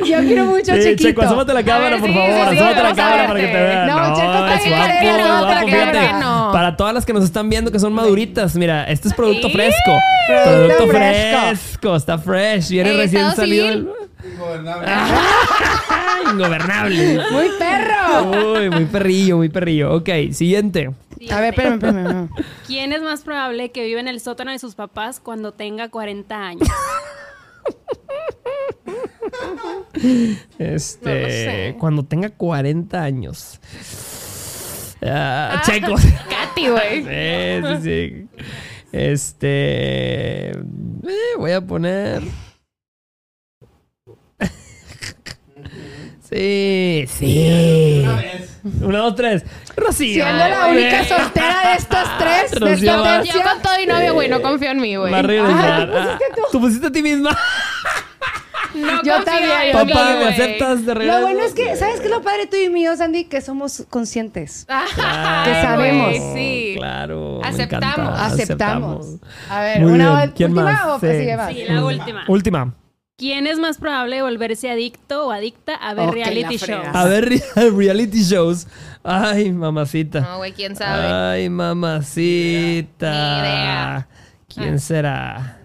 [0.05, 1.03] Yo quiero mucho a Eh, Chequito.
[1.09, 2.29] Checo, asómate la cámara, ver, por sí, favor.
[2.31, 3.87] sí, sí, asómate la cámara para que te vean.
[3.87, 6.13] No, Checo está es bien guapo, fíjate.
[6.19, 6.49] No.
[6.51, 9.97] Para todas las que nos están viendo que son maduritas, mira, este es producto fresco.
[10.27, 11.95] Producto fresco.
[11.95, 13.95] está fresh, viene Eh, recién ¿estado salido.
[14.23, 14.85] Ingobernable.
[14.89, 17.19] ¡Ah, Ingobernable.
[17.31, 18.53] Muy perro.
[18.53, 19.93] Uy, muy perrillo, muy perrillo.
[19.95, 20.91] Ok, siguiente.
[21.31, 22.29] A ver, espérame, espérame.
[22.67, 26.35] ¿Quién es más probable que viva en el sótano de sus papás cuando tenga 40
[26.47, 26.67] años?
[30.57, 31.75] Este, No sé.
[31.79, 33.59] cuando tenga 40 años.
[35.01, 35.95] Ah, Checo.
[36.29, 37.03] Katy, güey.
[37.03, 38.45] Sí, sí, sí.
[38.91, 40.49] Este.
[40.51, 40.55] eh,
[41.37, 42.23] voy a poner.
[46.29, 48.01] Sí, sí.
[48.03, 48.59] Una vez.
[48.81, 49.43] Una, dos, tres.
[49.75, 50.23] Rocío.
[50.23, 53.43] Siendo la única soltera de estos tres, de Rocío esta va- Yo tercia.
[53.43, 55.11] con todo y novio, güey, no confío en mí, güey.
[55.11, 55.89] Va a regresar.
[55.93, 56.41] Ah, pusiste tú.
[56.43, 57.37] Ah, tú pusiste a ti misma.
[58.75, 60.27] No Yo confío también, en yo mí, Papá, ¿me güey.
[60.27, 61.17] aceptas de regreso?
[61.19, 63.23] Lo bueno es que, ¿sabes qué es lo padre tú y mío, Sandy?
[63.25, 64.65] Que somos conscientes.
[64.69, 64.87] Ay,
[65.45, 66.07] Que sabemos.
[66.19, 66.73] güey, sí.
[66.77, 67.39] Claro.
[67.41, 67.97] me Aceptamos.
[67.97, 69.07] encanta, Aceptamos.
[69.49, 70.33] A ver, Muy una bien.
[70.35, 70.85] ¿Quién última más?
[70.85, 71.07] o Sí.
[71.07, 71.49] sigue más?
[71.53, 72.23] Sí, la última.
[72.27, 72.73] Última.
[73.19, 76.87] ¿Quién es más probable de volverse adicto o adicta a ver reality shows?
[76.93, 78.65] A ver, re- reality shows.
[79.03, 80.21] Ay, mamacita.
[80.21, 81.05] No, güey, quién sabe.
[81.05, 83.11] Ay, mamacita.
[83.11, 84.07] Ni idea.
[84.47, 84.79] ¿Quién Ah.
[84.79, 85.59] será?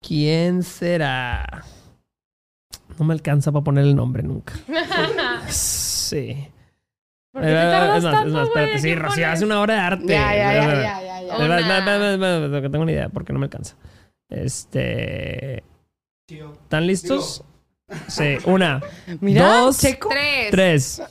[0.00, 1.64] ¿Quién será?
[2.98, 4.54] No me alcanza para poner el nombre nunca.
[5.48, 6.48] Sí.
[7.32, 8.70] ¿Por qué te Eh, tardas es más, tanto, es más, espérate.
[8.70, 8.80] güey?
[8.82, 10.06] Sí, ¿Qué Rocío, hace una hora de arte.
[10.06, 11.36] Ya, ya, ya, ya, ya, ya.
[12.70, 13.74] Tengo una idea porque no me alcanza.
[14.28, 15.62] Este.
[16.28, 17.44] ¿Están listos?
[18.08, 18.36] Sí.
[18.44, 18.80] Una,
[19.20, 20.08] Mira, dos, Checo.
[20.08, 20.50] Tres.
[20.50, 21.02] tres.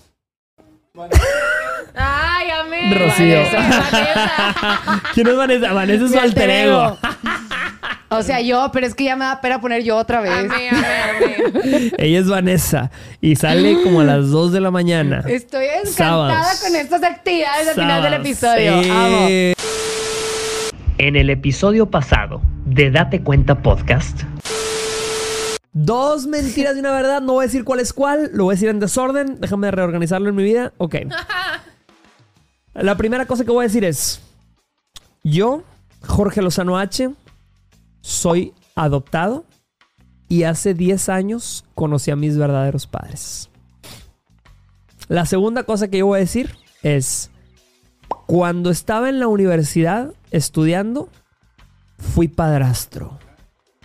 [1.96, 2.94] Ay, amé.
[2.94, 3.44] Rocío.
[3.44, 5.04] Vanessa.
[5.14, 5.74] ¿Quién es Vanessa?
[5.74, 6.98] Vanessa es su alter ego.
[8.10, 10.32] O sea, yo, pero es que ya me da pena poner yo otra vez.
[10.32, 11.92] Amé, amé, amé.
[11.98, 15.24] Ella es Vanessa y sale como a las 2 de la mañana.
[15.28, 16.62] Estoy encantada Sábados.
[16.62, 18.84] con estas actividades al final del episodio.
[18.84, 18.90] Sí.
[18.90, 19.28] Amo.
[20.98, 24.22] En el episodio pasado de Date Cuenta Podcast.
[25.74, 27.22] Dos mentiras y una verdad.
[27.22, 28.30] No voy a decir cuál es cuál.
[28.32, 29.42] Lo voy a decir en desorden.
[29.42, 30.72] Déjame reorganizarlo en mi vida.
[30.78, 30.96] Ok.
[32.74, 34.22] La primera cosa que voy a decir es:
[35.22, 35.64] Yo,
[36.08, 37.10] Jorge Lozano H,
[38.00, 39.44] soy adoptado
[40.30, 43.50] y hace 10 años conocí a mis verdaderos padres.
[45.10, 47.32] La segunda cosa que yo voy a decir es:
[48.26, 51.10] Cuando estaba en la universidad estudiando,
[51.98, 53.20] fui padrastro.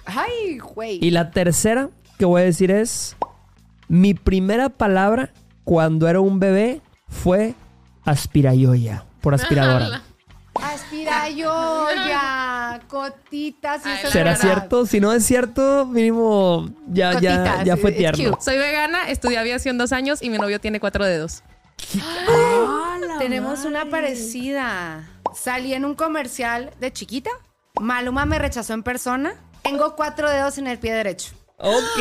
[0.04, 0.98] Ay, güey.
[1.02, 3.16] Y la tercera que voy a decir es,
[3.88, 5.32] mi primera palabra
[5.64, 7.54] cuando era un bebé fue
[8.04, 10.02] aspirayoya, por aspiradora.
[10.54, 14.84] Aspira yo ya, cotitas y Ay, ¿Será cierto?
[14.84, 18.38] Si no es cierto, mínimo ya, ya, Cotitas, ya fue tierno.
[18.40, 21.42] Soy vegana, estudié aviación dos años y mi novio tiene cuatro dedos.
[23.20, 25.06] Tenemos una parecida.
[25.34, 27.30] Salí en un comercial de chiquita.
[27.78, 29.34] Maluma me rechazó en persona.
[29.62, 31.32] Tengo cuatro dedos en el pie derecho.
[31.58, 32.00] Ok.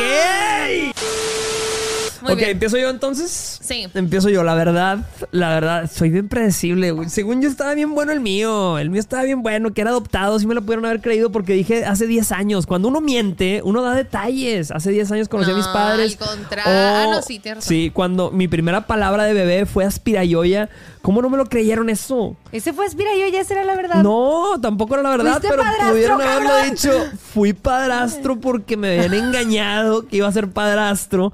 [2.22, 2.50] Muy ok, bien.
[2.50, 3.58] empiezo yo entonces.
[3.62, 3.86] Sí.
[3.94, 4.98] Empiezo yo, la verdad,
[5.30, 7.08] la verdad, soy bien predecible, güey.
[7.08, 10.38] Según yo estaba bien bueno el mío, el mío estaba bien bueno, que era adoptado,
[10.38, 13.80] sí me lo pudieron haber creído porque dije hace 10 años, cuando uno miente, uno
[13.80, 14.70] da detalles.
[14.70, 16.18] Hace 10 años conocí a mis No, padres.
[16.20, 16.72] al contrario.
[16.74, 17.68] Ah, no, sí, tienes razón.
[17.68, 20.68] Sí, cuando mi primera palabra de bebé fue aspirayoya,
[21.02, 22.36] ¿cómo no me lo creyeron eso?
[22.52, 24.02] Ese fue aspira yo, ya será la verdad.
[24.02, 26.70] No, tampoco era la verdad, pero pudieron haberlo cabrón.
[26.70, 26.90] dicho.
[27.32, 31.32] Fui padrastro porque me habían engañado que iba a ser padrastro.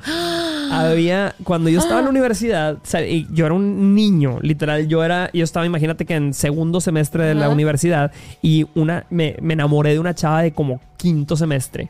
[0.70, 5.30] Había, cuando yo estaba en la universidad, y yo era un niño, literal, yo era,
[5.32, 8.12] yo estaba, imagínate que en segundo semestre de la universidad
[8.42, 11.88] y una, me, me enamoré de una chava de como quinto semestre.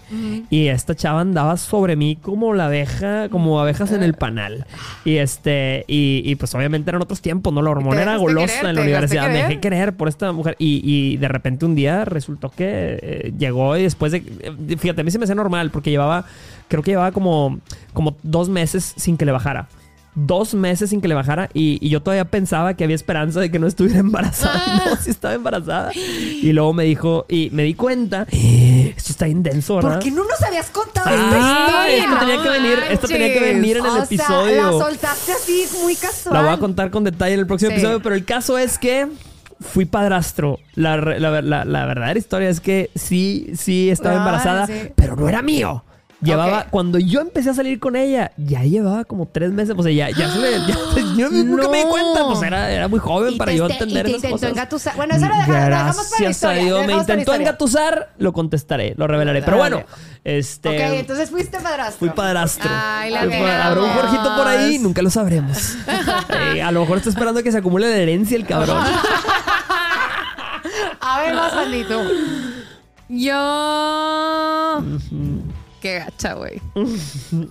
[0.50, 4.66] Y esta chava andaba sobre mí como la abeja, como abejas en el panal.
[5.04, 7.62] Y este, y, y, pues obviamente eran otros tiempos, ¿no?
[7.62, 9.28] La hormona era golosa querer, en la universidad.
[9.28, 10.56] Me dejé querer por esta mujer.
[10.58, 14.18] Y, y de repente un día resultó que eh, llegó y después de.
[14.18, 16.24] eh, Fíjate, a mí se me hacía normal porque llevaba.
[16.68, 17.60] Creo que llevaba como,
[17.92, 19.68] como dos meses sin que le bajara.
[20.18, 23.50] Dos meses sin que le bajara y, y yo todavía pensaba que había esperanza de
[23.50, 24.62] que no estuviera embarazada.
[24.66, 25.92] Y No, sí estaba embarazada.
[25.94, 29.90] Y luego me dijo, y me di cuenta, "Eh, esto está intenso, ¿verdad?
[29.94, 32.04] ¿Por qué no nos habías contado esta Ah, historia?
[32.04, 34.62] esto tenía que venir, esto tenía que venir en el O sea, episodio.
[34.62, 36.34] la soltaste así muy casual.
[36.34, 37.74] La voy a contar con detalle en el próximo Sí.
[37.76, 39.06] episodio, pero el caso es que
[39.60, 40.58] fui padrastro.
[40.74, 44.72] La, la, la- la verdadera historia es que sí, sí estaba Ah, embarazada, sí.
[44.94, 45.84] pero no era mío.
[46.22, 49.74] Llevaba, cuando yo empecé a salir con ella, ya llevaba como tres meses.
[49.76, 50.50] O sea, ya, ya se le.
[50.66, 50.74] ya-
[51.16, 51.90] yo nunca me di No.
[51.90, 52.24] cuenta.
[52.26, 54.50] Pues era, era muy joven para te- yo te- entender y te esas intentó cosas.
[54.50, 54.96] engatusar.
[54.96, 56.86] Bueno, eso lo deja- lo dejamos para la a historia, Dios.
[56.86, 59.42] Me intentó engatusar, lo contestaré, lo revelaré.
[59.42, 59.84] Pero bueno,
[60.24, 60.68] este.
[60.70, 61.98] Ok, entonces fuiste padrastro.
[61.98, 62.70] Fui padrastro.
[62.72, 63.50] Ay, la queremos.
[63.50, 65.74] Habrá un Jorgito por ahí, nunca lo sabremos.
[66.54, 68.78] Eh, a lo mejor está esperando que se acumule la herencia el cabrón.
[71.00, 72.02] A ver, más maldito.
[73.08, 74.82] Yo.
[75.86, 76.60] Qué gacha, güey.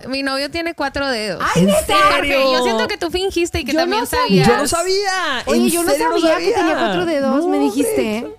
[0.08, 1.42] Mi novio tiene cuatro dedos.
[1.42, 2.52] ¡Ay, ¿En serio?
[2.52, 4.46] Yo siento que tú fingiste y que Yo también no sabías.
[4.46, 5.42] Yo no sabía.
[5.46, 8.36] Oye, ¿En yo no sabía, que tenía cuatro dedos, No, me hombre.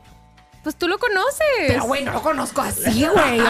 [0.67, 1.39] Pues tú lo conoces.
[1.65, 3.07] Pero, güey, no lo conozco así, güey.
[3.07, 3.37] O sea.
[3.37, 3.47] güey, no,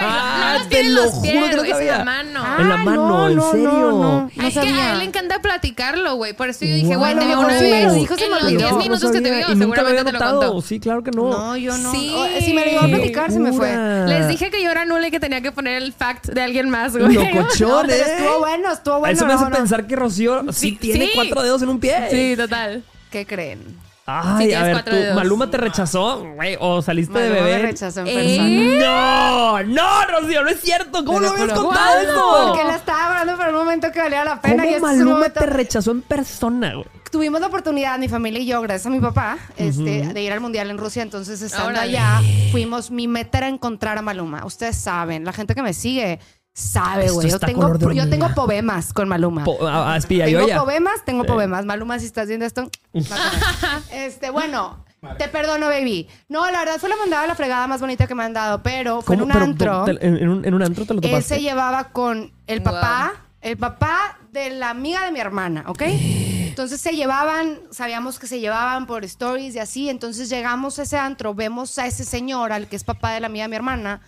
[0.00, 2.40] Ah, no los te tiene en lo los juro pies, que no en la mano.
[2.44, 3.68] Ah, En la mano, ¿en serio?
[3.70, 6.34] No, no, no es que a él le encanta platicarlo, güey.
[6.34, 6.98] Por eso yo dije, Wow.
[6.98, 7.94] güey, te vio una sí vez.
[7.94, 8.58] dijo, se en me los olvidó.
[8.60, 10.60] 10 No minutos que te vio, seguramente te lo contó.
[10.60, 11.30] Sí, claro que no.
[11.30, 11.90] No, yo no.
[11.90, 12.12] Sí.
[12.14, 13.74] Oh, si me lo iba a platicar, se me fue.
[14.06, 16.68] Les dije que yo era nula y que tenía que poner el fact de alguien
[16.68, 17.14] más, güey.
[17.14, 18.02] Locochón, No, ¿eh?
[18.18, 19.14] estuvo bueno, estuvo bueno.
[19.14, 19.56] Eso me hace no, no.
[19.56, 21.96] pensar que Rocío sí, tiene cuatro dedos en un pie.
[22.10, 22.82] Sí, total.
[23.10, 23.87] ¿Qué creen?
[24.10, 25.14] Ay, Sí, a ver, cuatro ¿tú, dedos.
[25.16, 26.56] ¿Maluma te rechazó, güey?
[26.60, 27.62] ¿O saliste de Maluma me bebé?
[27.68, 28.78] rechazó en ¿Eh?
[28.82, 31.04] No, no, Rocío, no es cierto.
[31.04, 32.44] ¿Cómo lo habías contado eso?
[32.48, 34.64] Porque la estaba hablando para un momento que valía la pena.
[34.66, 36.86] y ¿Cómo un Maluma momento- te rechazó en persona, güey?
[37.10, 40.40] Tuvimos la oportunidad, mi familia y yo, gracias a mi papá, este, de ir al
[40.40, 41.02] mundial en Rusia.
[41.02, 41.98] Entonces, estando Órale.
[41.98, 42.20] allá,
[42.52, 42.90] fuimos.
[42.90, 44.44] Mi meta era encontrar a Maluma.
[44.44, 46.18] Ustedes saben, la gente que me sigue
[46.58, 47.30] sabe, güey.
[47.30, 49.44] Yo tengo, yo tengo poemas con Maluma.
[49.44, 50.60] Po- a- a- Tengo ya.
[50.62, 51.28] poemas, tengo Sí.
[51.28, 51.64] poemas.
[51.64, 52.70] Maluma, si estás viendo esto,
[53.92, 54.84] este, bueno,
[55.18, 56.08] te perdono, baby.
[56.28, 59.02] No, la verdad fue la mandada la fregada más bonita que me han dado, pero
[59.02, 59.84] fue en un Pero, antro.
[59.84, 61.36] te- en, un, en un antro te lo Él topaste.
[61.36, 62.72] se llevaba con el Wow.
[62.74, 65.82] papá, el papá de la amiga de mi hermana, ¿ok?
[65.82, 69.88] Entonces se llevaban, sabíamos que se llevaban por stories y así.
[69.88, 73.28] Entonces llegamos a ese antro, vemos a ese señor, al que es papá de la
[73.28, 74.00] amiga de mi hermana,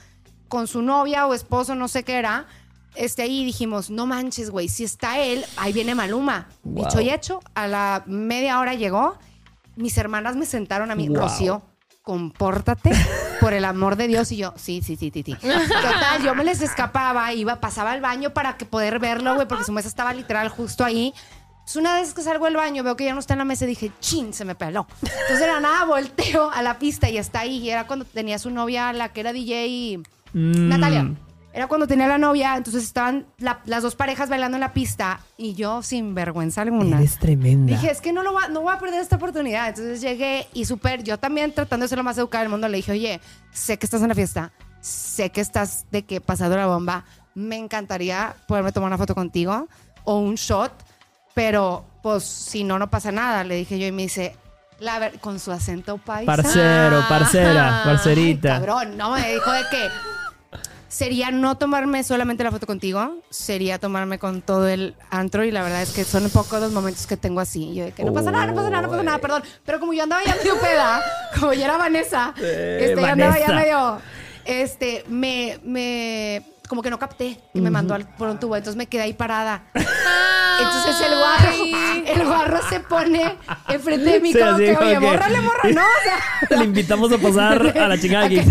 [0.51, 2.46] con su novia o esposo, no sé qué era.
[2.96, 6.48] Este ahí dijimos, no manches, güey, si está él, ahí viene Maluma.
[6.64, 6.84] Wow.
[6.84, 9.16] Dicho y hecho, a la media hora llegó.
[9.76, 11.18] Mis hermanas me sentaron a mí, Wow.
[11.18, 11.62] Rocío,
[12.03, 12.90] compórtate
[13.40, 14.32] por el amor de Dios.
[14.32, 15.36] Y yo, sí, sí, sí, sí, sí.
[15.40, 19.64] Total, yo me les escapaba, iba, pasaba al baño para que poder verlo, güey, porque
[19.64, 21.14] su mesa estaba literal justo ahí.
[21.61, 23.64] Entonces, una vez que salgo del baño, veo que ya no está en la mesa
[23.64, 24.88] y dije, chin, se me peló.
[25.03, 27.59] Entonces, era nada, volteo a la pista y está ahí.
[27.59, 30.01] Y era cuando tenía su novia, la que era DJ,
[30.33, 30.68] Mm.
[30.68, 31.11] Natalia.
[31.53, 35.18] Era cuando tenía la novia, entonces estaban la- las dos parejas bailando en la pista
[35.37, 36.99] y yo sin vergüenza alguna.
[36.99, 37.72] Eres tremenda.
[37.72, 39.68] Dije, es que no, lo va- no voy a perder esta oportunidad.
[39.68, 42.76] Entonces llegué y súper, yo también tratando de ser lo más educada del mundo, le
[42.76, 43.20] dije, oye,
[43.51, 47.05] sé que estás en la fiesta, sé que estás de que pasado la bomba,
[47.35, 49.66] me encantaría poderme tomar una foto contigo
[50.05, 50.70] o un shot,
[51.35, 53.43] pero pues si no, no pasa nada.
[53.43, 54.37] Le dije yo y me dice,
[54.78, 56.26] la ver con su acento paisa.
[56.26, 58.55] Parcero, parcera, parcerita.
[58.55, 59.89] Ay, cabrón, no, me dijo de que
[60.91, 65.62] sería no tomarme solamente la foto contigo, sería tomarme con todo el antro y la
[65.62, 67.72] verdad es que son pocos los momentos que tengo así.
[67.74, 69.43] Yo de que no pasa nada, no pasa nada, no pasa nada, perdón.
[69.64, 71.01] Pero como yo andaba ya medio peda,
[71.38, 74.01] como yo era Vanessa, este, yo andaba ya medio,
[74.45, 78.77] este, me, me, como que no capté y me mandó al, por un tubo, entonces
[78.77, 79.64] me quedé ahí parada.
[79.75, 81.51] Entonces el guarro,
[82.07, 83.37] el guarro se pone
[83.68, 86.57] enfrente de mí como que, oye, que- bórrale, morra, no, o sea.
[86.59, 88.41] Le invitamos a pasar a la chingada aquí.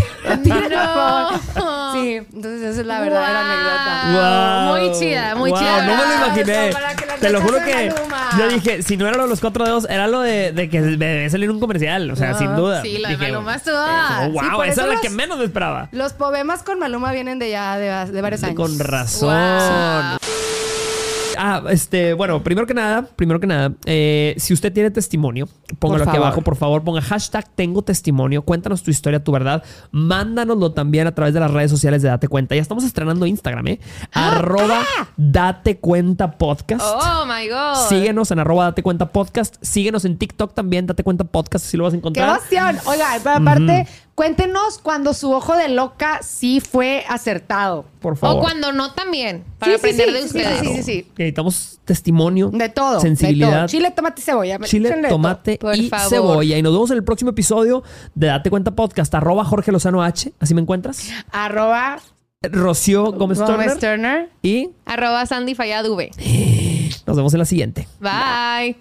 [1.93, 4.69] Sí, entonces esa es la verdadera anécdota.
[4.69, 4.77] Wow.
[4.89, 5.85] Muy chida, muy Wow, chida.
[5.85, 6.71] No me lo imaginé.
[7.19, 7.93] Te lo juro que
[8.37, 10.81] yo dije, si no era lo de los cuatro dedos, era lo de, de que
[10.81, 12.09] debe salir un comercial.
[12.11, 12.81] O sea, sin duda.
[12.81, 13.75] Sí, la de Dije, Maluma estuvo.
[13.75, 15.89] oh, wow, Sí, esa es la los- que menos me esperaba.
[15.91, 18.55] Los poemas con Maluma vienen de ya de, de varios años.
[18.55, 19.29] Con razón.
[19.29, 20.19] Wow.
[21.41, 25.47] Ah, este, bueno, primero que nada, primero que nada, eh, si usted tiene testimonio,
[25.79, 26.27] póngalo Por aquí favor.
[26.27, 31.15] abajo, por favor, ponga hashtag tengo testimonio, cuéntanos tu historia, tu verdad, mándanoslo también a
[31.15, 32.55] través de las redes sociales de Date Cuenta.
[32.55, 33.79] Ya estamos estrenando Instagram, ¿eh?
[34.13, 34.81] Ah, Arroba
[35.15, 36.83] Date Cuenta Podcast.
[36.83, 37.87] Oh my God.
[37.87, 39.55] Síguenos en arroba Date Cuenta Podcast.
[39.61, 42.39] Síguenos en TikTok también, Date Cuenta Podcast, así lo vas a ¡Qué encontrar.
[42.51, 42.77] emoción!
[42.85, 43.87] Oiga, aparte,
[44.19, 47.85] Cuéntenos cuando su ojo de loca sí fue acertado.
[48.01, 48.35] Por favor.
[48.35, 50.59] O cuando no también, para Sí, aprender sí, de ustedes.
[50.59, 51.07] Sí, sí, sí.
[51.17, 52.49] Necesitamos testimonio.
[52.49, 52.95] De todo.
[52.95, 53.59] de Sensibilidad.
[53.59, 53.67] todo.
[53.67, 54.59] Chile, tomate y cebolla.
[54.59, 55.09] Chile, de todo.
[55.11, 56.09] tomate Por y favor.
[56.09, 56.57] cebolla.
[56.57, 57.81] Y nos vemos en el próximo episodio
[58.13, 59.15] de Date Cuenta Podcast.
[59.15, 60.33] Arroba Jorge Lozano H.
[60.37, 61.09] Así me encuentras.
[61.31, 61.99] Arroba
[62.41, 63.79] Rocío Gómez Gómez Turner.
[63.79, 64.29] Turner.
[64.41, 66.11] Y Arroba Sandy Fallad V.
[67.07, 67.87] nos vemos en la siguiente.
[68.01, 68.75] Bye.